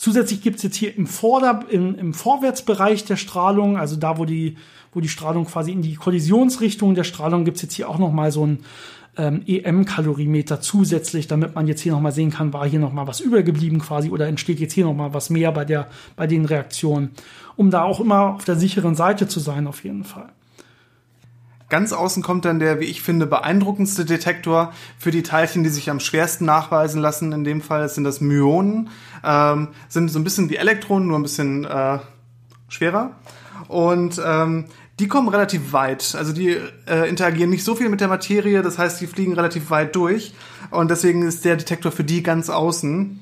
[0.00, 4.56] Zusätzlich gibt's jetzt hier im, Vorder-, im, im Vorwärtsbereich der Strahlung, also da, wo die,
[4.94, 8.46] wo die Strahlung quasi in die Kollisionsrichtung der Strahlung, gibt's jetzt hier auch nochmal so
[8.46, 8.60] ein
[9.18, 13.78] ähm, EM-Kalorimeter zusätzlich, damit man jetzt hier nochmal sehen kann, war hier nochmal was übergeblieben
[13.78, 17.10] quasi oder entsteht jetzt hier nochmal was mehr bei, der, bei den Reaktionen,
[17.56, 20.32] um da auch immer auf der sicheren Seite zu sein, auf jeden Fall.
[21.70, 25.88] Ganz außen kommt dann der, wie ich finde, beeindruckendste Detektor für die Teilchen, die sich
[25.88, 27.32] am schwersten nachweisen lassen.
[27.32, 28.90] In dem Fall sind das Myonen.
[29.24, 32.00] Ähm, sind so ein bisschen wie Elektronen, nur ein bisschen äh,
[32.68, 33.12] schwerer.
[33.68, 34.64] Und ähm,
[34.98, 36.16] die kommen relativ weit.
[36.18, 36.56] Also die
[36.86, 40.34] äh, interagieren nicht so viel mit der Materie, das heißt, die fliegen relativ weit durch.
[40.72, 43.20] Und deswegen ist der Detektor für die ganz außen.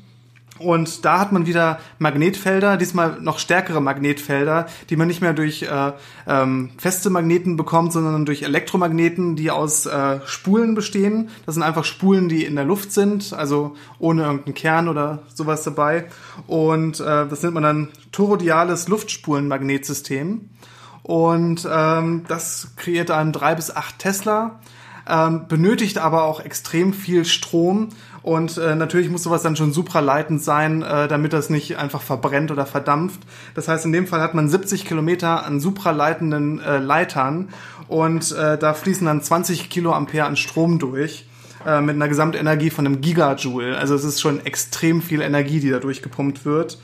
[0.59, 5.63] Und da hat man wieder Magnetfelder, diesmal noch stärkere Magnetfelder, die man nicht mehr durch
[5.63, 5.93] äh,
[6.27, 11.31] ähm, feste Magneten bekommt, sondern durch Elektromagneten, die aus äh, Spulen bestehen.
[11.47, 15.63] Das sind einfach Spulen, die in der Luft sind, also ohne irgendeinen Kern oder sowas
[15.63, 16.07] dabei.
[16.47, 20.51] Und äh, das nennt man dann torodiales Luftspulenmagnetsystem.
[21.03, 24.61] Und ähm, das kreiert einem drei bis acht Tesla
[25.09, 27.89] ähm, benötigt aber auch extrem viel Strom
[28.23, 32.51] und äh, natürlich muss sowas dann schon supraleitend sein, äh, damit das nicht einfach verbrennt
[32.51, 33.21] oder verdampft.
[33.55, 37.49] Das heißt, in dem Fall hat man 70 Kilometer an supraleitenden äh, Leitern
[37.89, 41.27] und äh, da fließen dann 20 Kiloampere an Strom durch
[41.67, 43.77] äh, mit einer Gesamtenergie von einem Gigajoule.
[43.79, 46.79] Also es ist schon extrem viel Energie, die da durchgepumpt wird.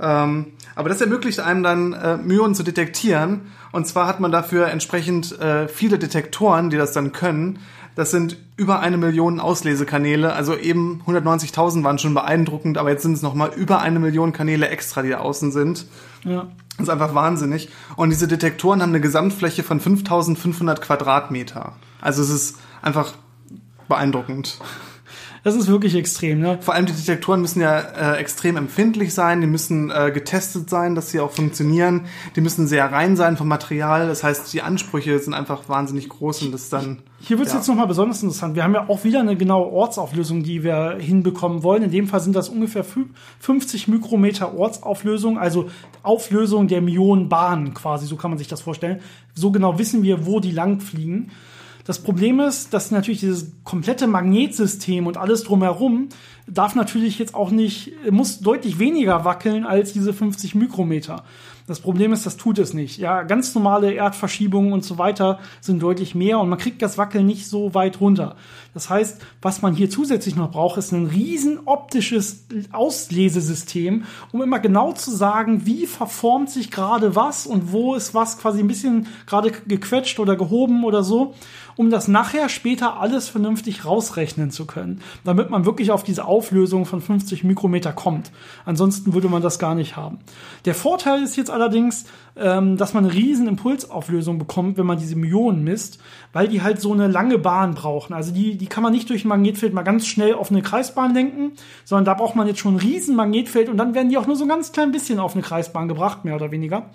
[0.00, 3.52] Ähm, aber das ermöglicht einem dann, äh, Myonen zu detektieren.
[3.72, 7.58] Und zwar hat man dafür entsprechend äh, viele Detektoren, die das dann können.
[7.94, 10.32] Das sind über eine Million Auslesekanäle.
[10.32, 14.68] Also eben 190.000 waren schon beeindruckend, aber jetzt sind es nochmal über eine Million Kanäle
[14.68, 15.86] extra, die da außen sind.
[16.24, 16.48] Ja.
[16.76, 17.68] Das ist einfach wahnsinnig.
[17.94, 21.74] Und diese Detektoren haben eine Gesamtfläche von 5500 Quadratmeter.
[22.00, 23.14] Also es ist einfach
[23.88, 24.58] beeindruckend.
[25.44, 26.58] Das ist wirklich extrem, ne?
[26.62, 30.94] Vor allem die Detektoren müssen ja äh, extrem empfindlich sein, die müssen äh, getestet sein,
[30.94, 34.08] dass sie auch funktionieren, die müssen sehr rein sein vom Material.
[34.08, 37.02] Das heißt, die Ansprüche sind einfach wahnsinnig groß und das dann.
[37.20, 37.58] Hier wird es ja.
[37.58, 38.56] jetzt nochmal besonders interessant.
[38.56, 41.82] Wir haben ja auch wieder eine genaue Ortsauflösung, die wir hinbekommen wollen.
[41.82, 42.84] In dem Fall sind das ungefähr
[43.40, 45.68] 50 Mikrometer Ortsauflösung, also
[46.02, 49.00] Auflösung der Myonenbahnen quasi, so kann man sich das vorstellen.
[49.34, 51.32] So genau wissen wir, wo die lang fliegen.
[51.84, 56.08] Das Problem ist, dass natürlich dieses komplette Magnetsystem und alles drumherum
[56.46, 61.24] darf natürlich jetzt auch nicht, muss deutlich weniger wackeln als diese 50 Mikrometer.
[61.66, 62.98] Das Problem ist, das tut es nicht.
[62.98, 67.24] Ja, ganz normale Erdverschiebungen und so weiter sind deutlich mehr und man kriegt das Wackeln
[67.24, 68.36] nicht so weit runter.
[68.74, 74.58] Das heißt, was man hier zusätzlich noch braucht, ist ein riesen optisches Auslesesystem, um immer
[74.58, 79.06] genau zu sagen, wie verformt sich gerade was und wo ist was quasi ein bisschen
[79.26, 81.34] gerade gequetscht oder gehoben oder so,
[81.76, 86.86] um das nachher später alles vernünftig rausrechnen zu können, damit man wirklich auf diese Auflösung
[86.86, 88.30] von 50 Mikrometer kommt.
[88.64, 90.18] Ansonsten würde man das gar nicht haben.
[90.64, 92.06] Der Vorteil ist jetzt allerdings,
[92.36, 95.98] ähm, dass man eine riesen Impulsauflösung bekommt, wenn man diese Myonen misst,
[96.32, 98.12] weil die halt so eine lange Bahn brauchen.
[98.12, 101.14] Also die, die kann man nicht durch ein Magnetfeld mal ganz schnell auf eine Kreisbahn
[101.14, 101.52] lenken,
[101.84, 104.36] sondern da braucht man jetzt schon ein riesen Magnetfeld und dann werden die auch nur
[104.36, 106.90] so ein ganz klein bisschen auf eine Kreisbahn gebracht, mehr oder weniger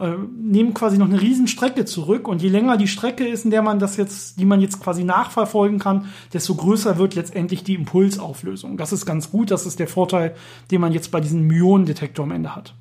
[0.00, 3.50] äh, nehmen quasi noch eine riesen Strecke zurück und je länger die Strecke ist, in
[3.50, 7.74] der man das jetzt, die man jetzt quasi nachverfolgen kann, desto größer wird letztendlich die
[7.74, 8.78] Impulsauflösung.
[8.78, 10.34] Das ist ganz gut, das ist der Vorteil,
[10.70, 12.74] den man jetzt bei diesem Myonendetektor am Ende hat.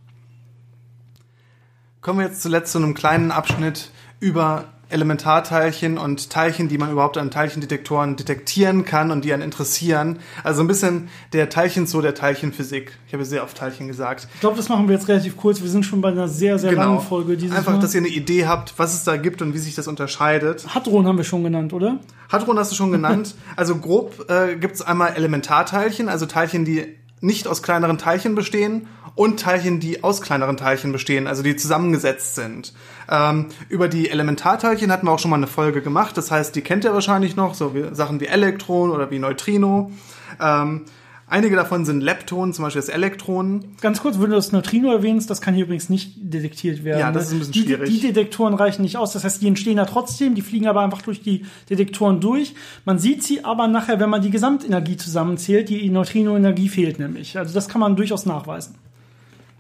[2.02, 3.92] Kommen wir jetzt zuletzt zu einem kleinen Abschnitt
[4.22, 10.20] über Elementarteilchen und Teilchen, die man überhaupt an Teilchendetektoren detektieren kann und die einen interessieren.
[10.44, 12.98] Also ein bisschen der Teilchenzoo der Teilchenphysik.
[13.08, 14.28] Ich habe sehr oft Teilchen gesagt.
[14.34, 15.62] Ich glaube, das machen wir jetzt relativ kurz.
[15.62, 16.84] Wir sind schon bei einer sehr, sehr Genau.
[16.84, 17.38] langen Folge.
[17.38, 17.80] Dieses Einfach, Mal.
[17.80, 20.66] dass ihr eine Idee habt, was es da gibt und wie sich das unterscheidet.
[20.74, 22.00] Hadron haben wir schon genannt, oder?
[22.32, 23.36] Hadron hast du schon genannt.
[23.56, 28.88] Also grob äh, gibt es einmal Elementarteilchen, also Teilchen, die nicht aus kleineren Teilchen bestehen
[29.16, 32.74] und Teilchen, die aus kleineren Teilchen bestehen, also die zusammengesetzt sind.
[33.10, 36.62] Ähm, über die Elementarteilchen hatten wir auch schon mal eine Folge gemacht, das heißt, die
[36.62, 39.92] kennt ihr wahrscheinlich noch, so wie, Sachen wie Elektron oder wie Neutrino.
[40.40, 40.86] Ähm,
[41.28, 43.66] einige davon sind Leptonen, zum Beispiel das Elektron.
[43.82, 47.00] Ganz kurz, wenn du das Neutrino erwähnst, das kann hier übrigens nicht detektiert werden.
[47.00, 47.90] Ja, das ist ein bisschen die, schwierig.
[47.90, 49.14] Die Detektoren reichen nicht aus.
[49.14, 52.56] Das heißt, die entstehen da trotzdem, die fliegen aber einfach durch die Detektoren durch.
[52.86, 57.38] Man sieht sie aber nachher, wenn man die Gesamtenergie zusammenzählt, die Neutrino-Energie fehlt nämlich.
[57.38, 58.76] Also das kann man durchaus nachweisen.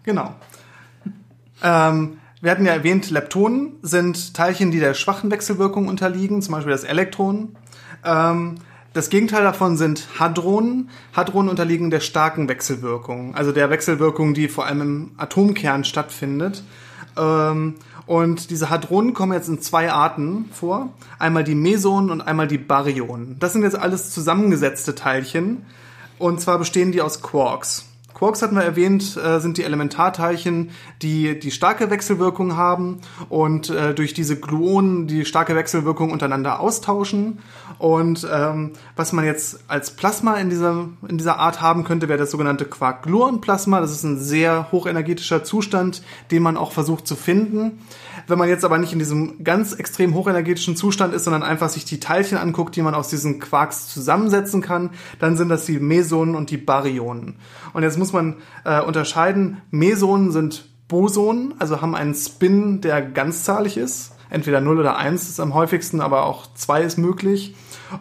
[0.04, 0.34] Genau.
[1.64, 6.72] Ähm, wir hatten ja erwähnt, Leptonen sind Teilchen, die der schwachen Wechselwirkung unterliegen, zum Beispiel
[6.72, 7.56] das Elektron.
[8.06, 8.56] Ähm,
[8.93, 10.89] das Gegenteil davon sind Hadronen.
[11.14, 16.64] Hadronen unterliegen der starken Wechselwirkung, also der Wechselwirkung, die vor allem im Atomkern stattfindet.
[17.18, 17.76] Ähm,
[18.06, 20.93] und diese Hadronen kommen jetzt in zwei Arten vor.
[21.20, 23.38] Einmal die Mesonen und einmal die Baryonen.
[23.39, 25.66] Das sind jetzt alles zusammengesetzte Teilchen.
[26.18, 27.89] Und zwar bestehen die aus Quarks.
[28.20, 32.99] Quarks hatten wir erwähnt, äh, sind die Elementarteilchen, die die starke Wechselwirkung haben
[33.30, 37.39] und äh, durch diese Gluonen die starke Wechselwirkung untereinander austauschen.
[37.78, 42.20] Und ähm, was man jetzt als Plasma in dieser, in dieser Art haben könnte, wäre
[42.20, 43.80] das sogenannte Quark-Gluon-Plasma.
[43.80, 47.80] Das ist ein sehr hochenergetischer Zustand, den man auch versucht zu finden.
[48.28, 51.86] Wenn man jetzt aber nicht in diesem ganz extrem hochenergetischen Zustand ist, sondern einfach sich
[51.86, 56.36] die Teilchen anguckt, die man aus diesen Quarks zusammensetzen kann, dann sind das die Mesonen
[56.36, 57.38] und die Baryonen.
[57.74, 63.78] Und jetzt muss man äh, unterscheiden, Mesonen sind Bosonen, also haben einen Spin, der ganzzahlig
[63.78, 64.14] ist.
[64.30, 67.55] Entweder 0 oder 1 ist am häufigsten, aber auch 2 ist möglich.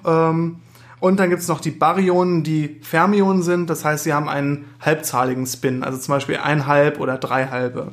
[0.05, 0.57] Ähm,
[1.01, 5.47] und dann gibt's noch die Baryonen, die Fermionen sind, das heißt, sie haben einen halbzahligen
[5.47, 7.93] Spin, also zum Beispiel ein halb oder drei halbe.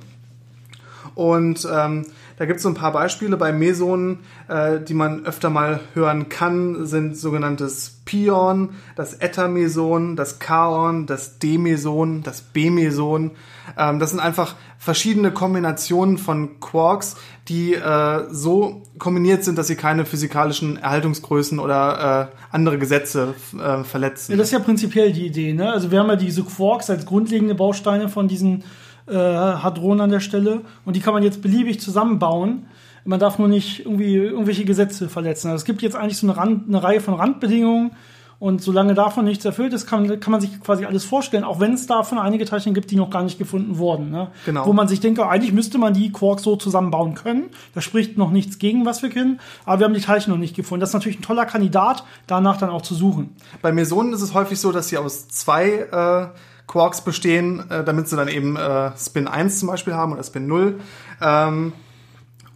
[1.16, 2.06] Und ähm,
[2.38, 6.28] da gibt es so ein paar Beispiele bei Mesonen, äh, die man öfter mal hören
[6.28, 13.32] kann, sind sogenanntes Pion, das Eta-Meson, das Kaon, das D-Meson, das B-Meson.
[13.78, 17.16] Ähm, das sind einfach verschiedene Kombinationen von Quarks,
[17.48, 23.84] die äh, so kombiniert sind, dass sie keine physikalischen Erhaltungsgrößen oder äh, andere Gesetze äh,
[23.84, 24.34] verletzen.
[24.34, 25.54] Ja, das ist ja prinzipiell die Idee.
[25.54, 25.72] Ne?
[25.72, 28.64] Also wir haben ja diese Quarks als grundlegende Bausteine von diesen
[29.08, 32.68] äh, Hadronen an der Stelle und die kann man jetzt beliebig zusammenbauen.
[33.04, 35.50] Man darf nur nicht irgendwie irgendwelche Gesetze verletzen.
[35.50, 37.92] Also es gibt jetzt eigentlich so eine, Rand, eine Reihe von Randbedingungen
[38.40, 41.74] und solange davon nichts erfüllt ist, kann, kann man sich quasi alles vorstellen, auch wenn
[41.74, 44.12] es davon einige Teilchen gibt, die noch gar nicht gefunden wurden.
[44.12, 44.30] Ne?
[44.46, 44.66] Genau.
[44.66, 47.46] Wo man sich denkt, oh, eigentlich müsste man die Quarks so zusammenbauen können.
[47.74, 50.56] Da spricht noch nichts gegen, was wir kennen, aber wir haben die Teilchen noch nicht
[50.56, 50.82] gefunden.
[50.82, 53.36] Das ist natürlich ein toller Kandidat, danach dann auch zu suchen.
[53.62, 56.38] Bei Mesonen ist es häufig so, dass sie aus zwei äh,
[56.68, 60.48] Quarks bestehen, äh, damit sie dann eben äh, Spin 1 zum Beispiel haben oder Spin
[60.48, 60.80] 0.
[61.22, 61.74] Ähm,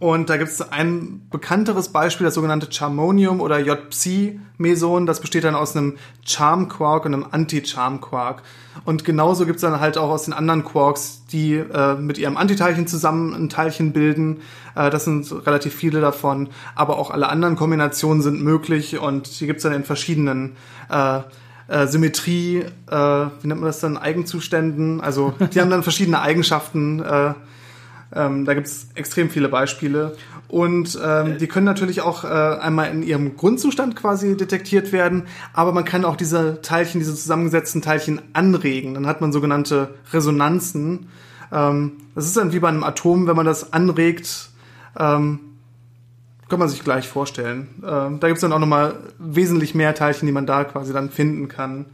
[0.00, 5.04] Und da gibt es ein bekannteres Beispiel, das sogenannte Charmonium oder J-Psi-Meson.
[5.04, 8.42] Das besteht dann aus einem Charm-Quark und einem Anti-Charm-Quark.
[8.86, 12.38] Und genauso gibt es dann halt auch aus den anderen Quarks, die äh, mit ihrem
[12.38, 14.40] Antiteilchen zusammen ein Teilchen bilden.
[14.74, 16.48] Äh, das sind relativ viele davon.
[16.74, 20.56] Aber auch alle anderen Kombinationen sind möglich und hier gibt es dann in verschiedenen
[20.88, 21.20] äh,
[21.70, 25.00] äh, Symmetrie, äh, wie nennt man das dann, Eigenzuständen.
[25.00, 27.00] Also die haben dann verschiedene Eigenschaften.
[27.00, 27.34] Äh,
[28.12, 30.16] ähm, da gibt es extrem viele Beispiele.
[30.48, 35.70] Und ähm, die können natürlich auch äh, einmal in ihrem Grundzustand quasi detektiert werden, aber
[35.70, 38.94] man kann auch diese Teilchen, diese zusammengesetzten Teilchen anregen.
[38.94, 41.06] Dann hat man sogenannte Resonanzen.
[41.52, 44.50] Ähm, das ist dann wie bei einem Atom, wenn man das anregt,
[44.98, 45.38] ähm,
[46.50, 47.68] kann man sich gleich vorstellen.
[47.82, 51.08] Ähm, da gibt es dann auch nochmal wesentlich mehr Teilchen, die man da quasi dann
[51.08, 51.86] finden kann.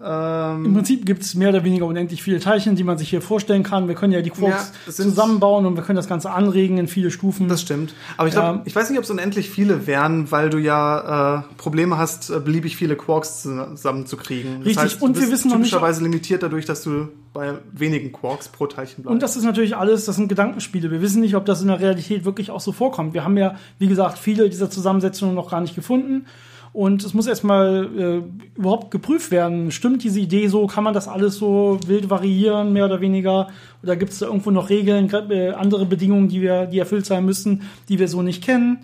[0.00, 3.20] Ähm, Im Prinzip gibt es mehr oder weniger unendlich viele Teilchen, die man sich hier
[3.20, 3.88] vorstellen kann.
[3.88, 7.10] Wir können ja die Quarks ja, zusammenbauen und wir können das Ganze anregen in viele
[7.10, 7.48] Stufen.
[7.48, 7.94] Das stimmt.
[8.16, 11.38] Aber ich glaube, ähm, ich weiß nicht, ob es unendlich viele wären, weil du ja
[11.38, 14.58] äh, Probleme hast, äh, beliebig viele Quarks zusammenzukriegen.
[14.58, 14.76] Richtig.
[14.76, 18.48] Das heißt, und wir wissen noch nicht typischerweise limitiert dadurch, dass du bei wenigen Quarks
[18.48, 19.12] pro Teilchen bleibst.
[19.12, 20.92] Und das ist natürlich alles, das sind Gedankenspiele.
[20.92, 23.14] Wir wissen nicht, ob das in der Realität wirklich auch so vorkommt.
[23.14, 26.26] Wir haben ja, wie gesagt, viele dieser Zusammensetzungen noch gar nicht gefunden.
[26.72, 29.70] Und es muss erstmal äh, überhaupt geprüft werden.
[29.70, 30.66] Stimmt diese Idee so?
[30.66, 33.48] Kann man das alles so wild variieren, mehr oder weniger?
[33.82, 37.24] Oder gibt es da irgendwo noch Regeln, äh, andere Bedingungen, die wir, die erfüllt sein
[37.24, 38.78] müssen, die wir so nicht kennen?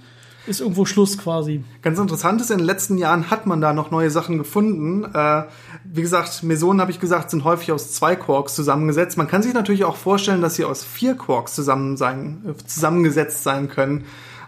[0.46, 1.64] Ist irgendwo Schluss quasi.
[1.80, 5.04] Ganz interessant ist, in den letzten Jahren hat man da noch neue Sachen gefunden.
[5.04, 5.44] Äh,
[5.84, 9.16] wie gesagt, Mesonen, habe ich gesagt, sind häufig aus zwei Quarks zusammengesetzt.
[9.16, 13.42] Man kann sich natürlich auch vorstellen, dass sie aus vier Quarks zusammen sein, äh, zusammengesetzt
[13.42, 14.04] sein können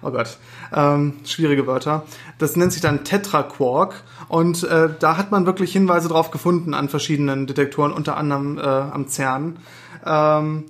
[0.06, 0.38] oh Gott,
[0.74, 2.04] ähm, schwierige Wörter.
[2.38, 6.88] Das nennt sich dann Tetraquark und äh, da hat man wirklich Hinweise drauf gefunden an
[6.88, 9.58] verschiedenen Detektoren, unter anderem äh, am CERN.
[10.04, 10.64] Ähm,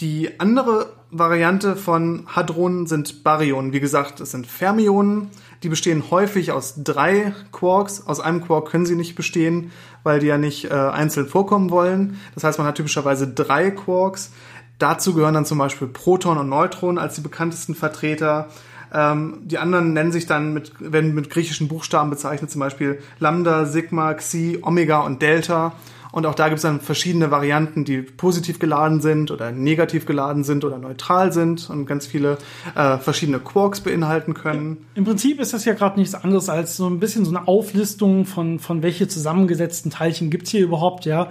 [0.00, 3.74] die andere Variante von Hadronen sind Baryonen.
[3.74, 5.28] Wie gesagt, es sind Fermionen.
[5.62, 8.06] Die bestehen häufig aus drei Quarks.
[8.06, 9.70] Aus einem Quark können sie nicht bestehen,
[10.02, 12.18] weil die ja nicht äh, einzeln vorkommen wollen.
[12.34, 14.32] Das heißt, man hat typischerweise drei Quarks.
[14.78, 18.48] Dazu gehören dann zum Beispiel Proton und Neutron als die bekanntesten Vertreter.
[18.92, 23.64] Ähm, die anderen nennen sich dann mit, werden mit griechischen Buchstaben bezeichnet, zum Beispiel Lambda,
[23.64, 25.72] Sigma, Xi, Omega und Delta.
[26.12, 30.44] Und auch da gibt es dann verschiedene Varianten, die positiv geladen sind oder negativ geladen
[30.44, 32.36] sind oder neutral sind und ganz viele
[32.74, 34.84] äh, verschiedene Quarks beinhalten können.
[34.94, 38.26] Im Prinzip ist das ja gerade nichts anderes als so ein bisschen so eine Auflistung
[38.26, 41.30] von, von welche zusammengesetzten Teilchen gibt's hier überhaupt, ja.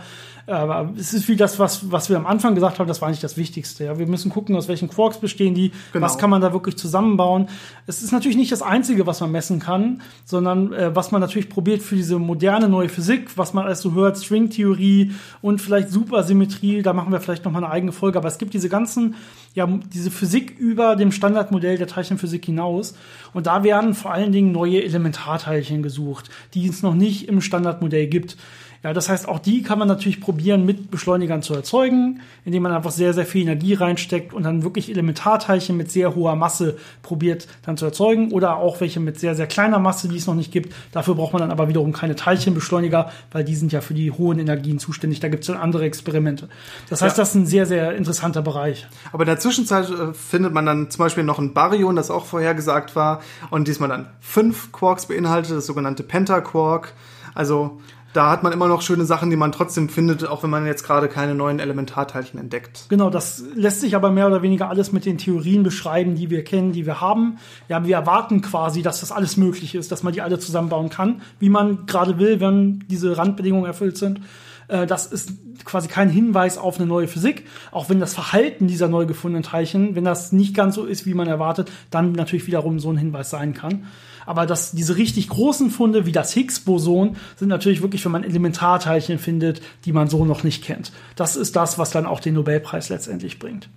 [0.51, 3.23] Aber es ist wie das, was, was wir am Anfang gesagt haben, das war nicht
[3.23, 3.85] das Wichtigste.
[3.85, 3.97] Ja.
[3.97, 6.05] Wir müssen gucken, aus welchen Quarks bestehen die, genau.
[6.05, 7.47] was kann man da wirklich zusammenbauen.
[7.87, 11.49] Es ist natürlich nicht das Einzige, was man messen kann, sondern äh, was man natürlich
[11.49, 16.81] probiert für diese moderne neue Physik, was man alles so hört, Stringtheorie und vielleicht Supersymmetrie,
[16.81, 18.17] da machen wir vielleicht noch mal eine eigene Folge.
[18.17, 19.15] Aber es gibt diese ganzen,
[19.53, 22.95] ja, diese Physik über dem Standardmodell der Teilchenphysik hinaus.
[23.33, 28.07] Und da werden vor allen Dingen neue Elementarteilchen gesucht, die es noch nicht im Standardmodell
[28.07, 28.37] gibt.
[28.83, 32.71] Ja, das heißt, auch die kann man natürlich probieren, mit Beschleunigern zu erzeugen, indem man
[32.71, 37.47] einfach sehr, sehr viel Energie reinsteckt und dann wirklich Elementarteilchen mit sehr hoher Masse probiert
[37.63, 40.51] dann zu erzeugen oder auch welche mit sehr, sehr kleiner Masse, die es noch nicht
[40.51, 40.73] gibt.
[40.93, 44.39] Dafür braucht man dann aber wiederum keine Teilchenbeschleuniger, weil die sind ja für die hohen
[44.39, 45.19] Energien zuständig.
[45.19, 46.49] Da gibt es dann andere Experimente.
[46.89, 47.21] Das heißt, ja.
[47.21, 48.87] das ist ein sehr, sehr interessanter Bereich.
[49.11, 52.25] Aber in der Zwischenzeit äh, findet man dann zum Beispiel noch ein Baryon, das auch
[52.25, 53.21] vorhergesagt war
[53.51, 56.93] und diesmal dann fünf Quarks beinhaltet, das sogenannte Pentaquark.
[57.33, 57.79] Also
[58.13, 60.83] da hat man immer noch schöne Sachen, die man trotzdem findet, auch wenn man jetzt
[60.83, 62.85] gerade keine neuen Elementarteilchen entdeckt.
[62.89, 66.43] Genau, das lässt sich aber mehr oder weniger alles mit den Theorien beschreiben, die wir
[66.43, 67.37] kennen, die wir haben.
[67.69, 71.21] Ja, wir erwarten quasi, dass das alles möglich ist, dass man die alle zusammenbauen kann,
[71.39, 74.21] wie man gerade will, wenn diese Randbedingungen erfüllt sind.
[74.67, 75.33] Äh, das ist
[75.65, 79.95] quasi kein Hinweis auf eine neue Physik, auch wenn das Verhalten dieser neu gefundenen Teilchen,
[79.95, 83.29] wenn das nicht ganz so ist, wie man erwartet, dann natürlich wiederum so ein Hinweis
[83.29, 83.85] sein kann.
[84.25, 89.19] Aber das, diese richtig großen Funde wie das Higgs-Boson sind natürlich wirklich, wenn man Elementarteilchen
[89.19, 90.91] findet, die man so noch nicht kennt.
[91.15, 93.69] Das ist das, was dann auch den Nobelpreis letztendlich bringt.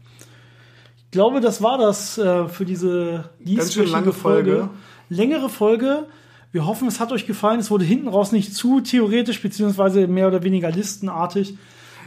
[1.04, 4.12] Ich glaube, das war das äh, für diese dieswöchige Folge.
[4.12, 4.70] Folge.
[5.08, 6.06] Längere Folge.
[6.50, 7.60] Wir hoffen, es hat euch gefallen.
[7.60, 11.56] Es wurde hinten raus nicht zu theoretisch, beziehungsweise mehr oder weniger listenartig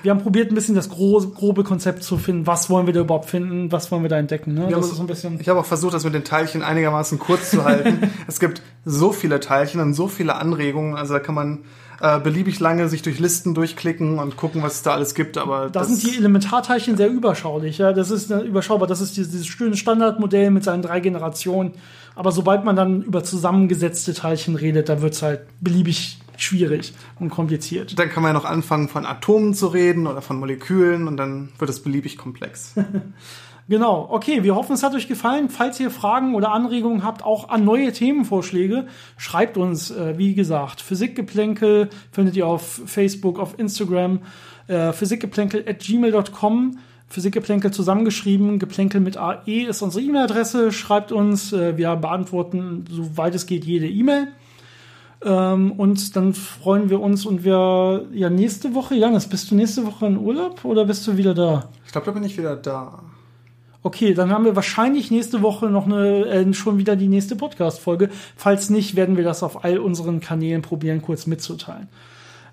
[0.03, 2.47] wir haben probiert, ein bisschen das grobe, grobe Konzept zu finden.
[2.47, 3.71] Was wollen wir da überhaupt finden?
[3.71, 4.53] Was wollen wir da entdecken?
[4.53, 4.67] Ne?
[4.69, 7.63] Das ist ein bisschen ich habe auch versucht, das mit den Teilchen einigermaßen kurz zu
[7.63, 8.11] halten.
[8.27, 10.95] es gibt so viele Teilchen und so viele Anregungen.
[10.95, 11.59] Also da kann man
[11.99, 15.37] äh, beliebig lange sich durch Listen durchklicken und gucken, was es da alles gibt.
[15.37, 17.79] Aber da sind die Elementarteilchen sehr überschaulich.
[17.79, 18.87] Ja, das ist überschaubar.
[18.87, 21.73] Das ist dieses, dieses schöne Standardmodell mit seinen drei Generationen.
[22.15, 27.97] Aber sobald man dann über zusammengesetzte Teilchen redet, da wird's halt beliebig schwierig und kompliziert.
[27.97, 31.49] Dann kann man ja noch anfangen, von Atomen zu reden oder von Molekülen und dann
[31.57, 32.75] wird es beliebig komplex.
[33.69, 35.49] Genau, okay, wir hoffen, es hat euch gefallen.
[35.49, 40.79] Falls ihr Fragen oder Anregungen habt, auch an neue Themenvorschläge, schreibt uns, äh, wie gesagt,
[40.79, 44.21] Physikgeplänkel findet ihr auf Facebook, auf Instagram,
[44.67, 46.77] äh, physikgeplänkel at gmail.com.
[47.09, 50.71] Physikgeplänkel zusammengeschrieben, Geplänkel mit AE ist unsere E-Mail-Adresse.
[50.71, 54.29] Schreibt uns, äh, wir beantworten, soweit es geht, jede E-Mail.
[55.24, 59.86] Ähm, und dann freuen wir uns und wir, ja, nächste Woche, Janis, bist du nächste
[59.86, 61.70] Woche in Urlaub oder bist du wieder da?
[61.86, 62.99] Ich glaube, da bin ich wieder da.
[63.84, 68.09] Okay, dann haben wir wahrscheinlich nächste Woche noch eine, äh, schon wieder die nächste Podcast-Folge.
[68.36, 71.88] Falls nicht, werden wir das auf all unseren Kanälen probieren, kurz mitzuteilen.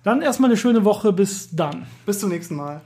[0.05, 1.13] Dann erstmal eine schöne Woche.
[1.13, 1.87] Bis dann.
[2.07, 2.83] Bis zum nächsten Mal.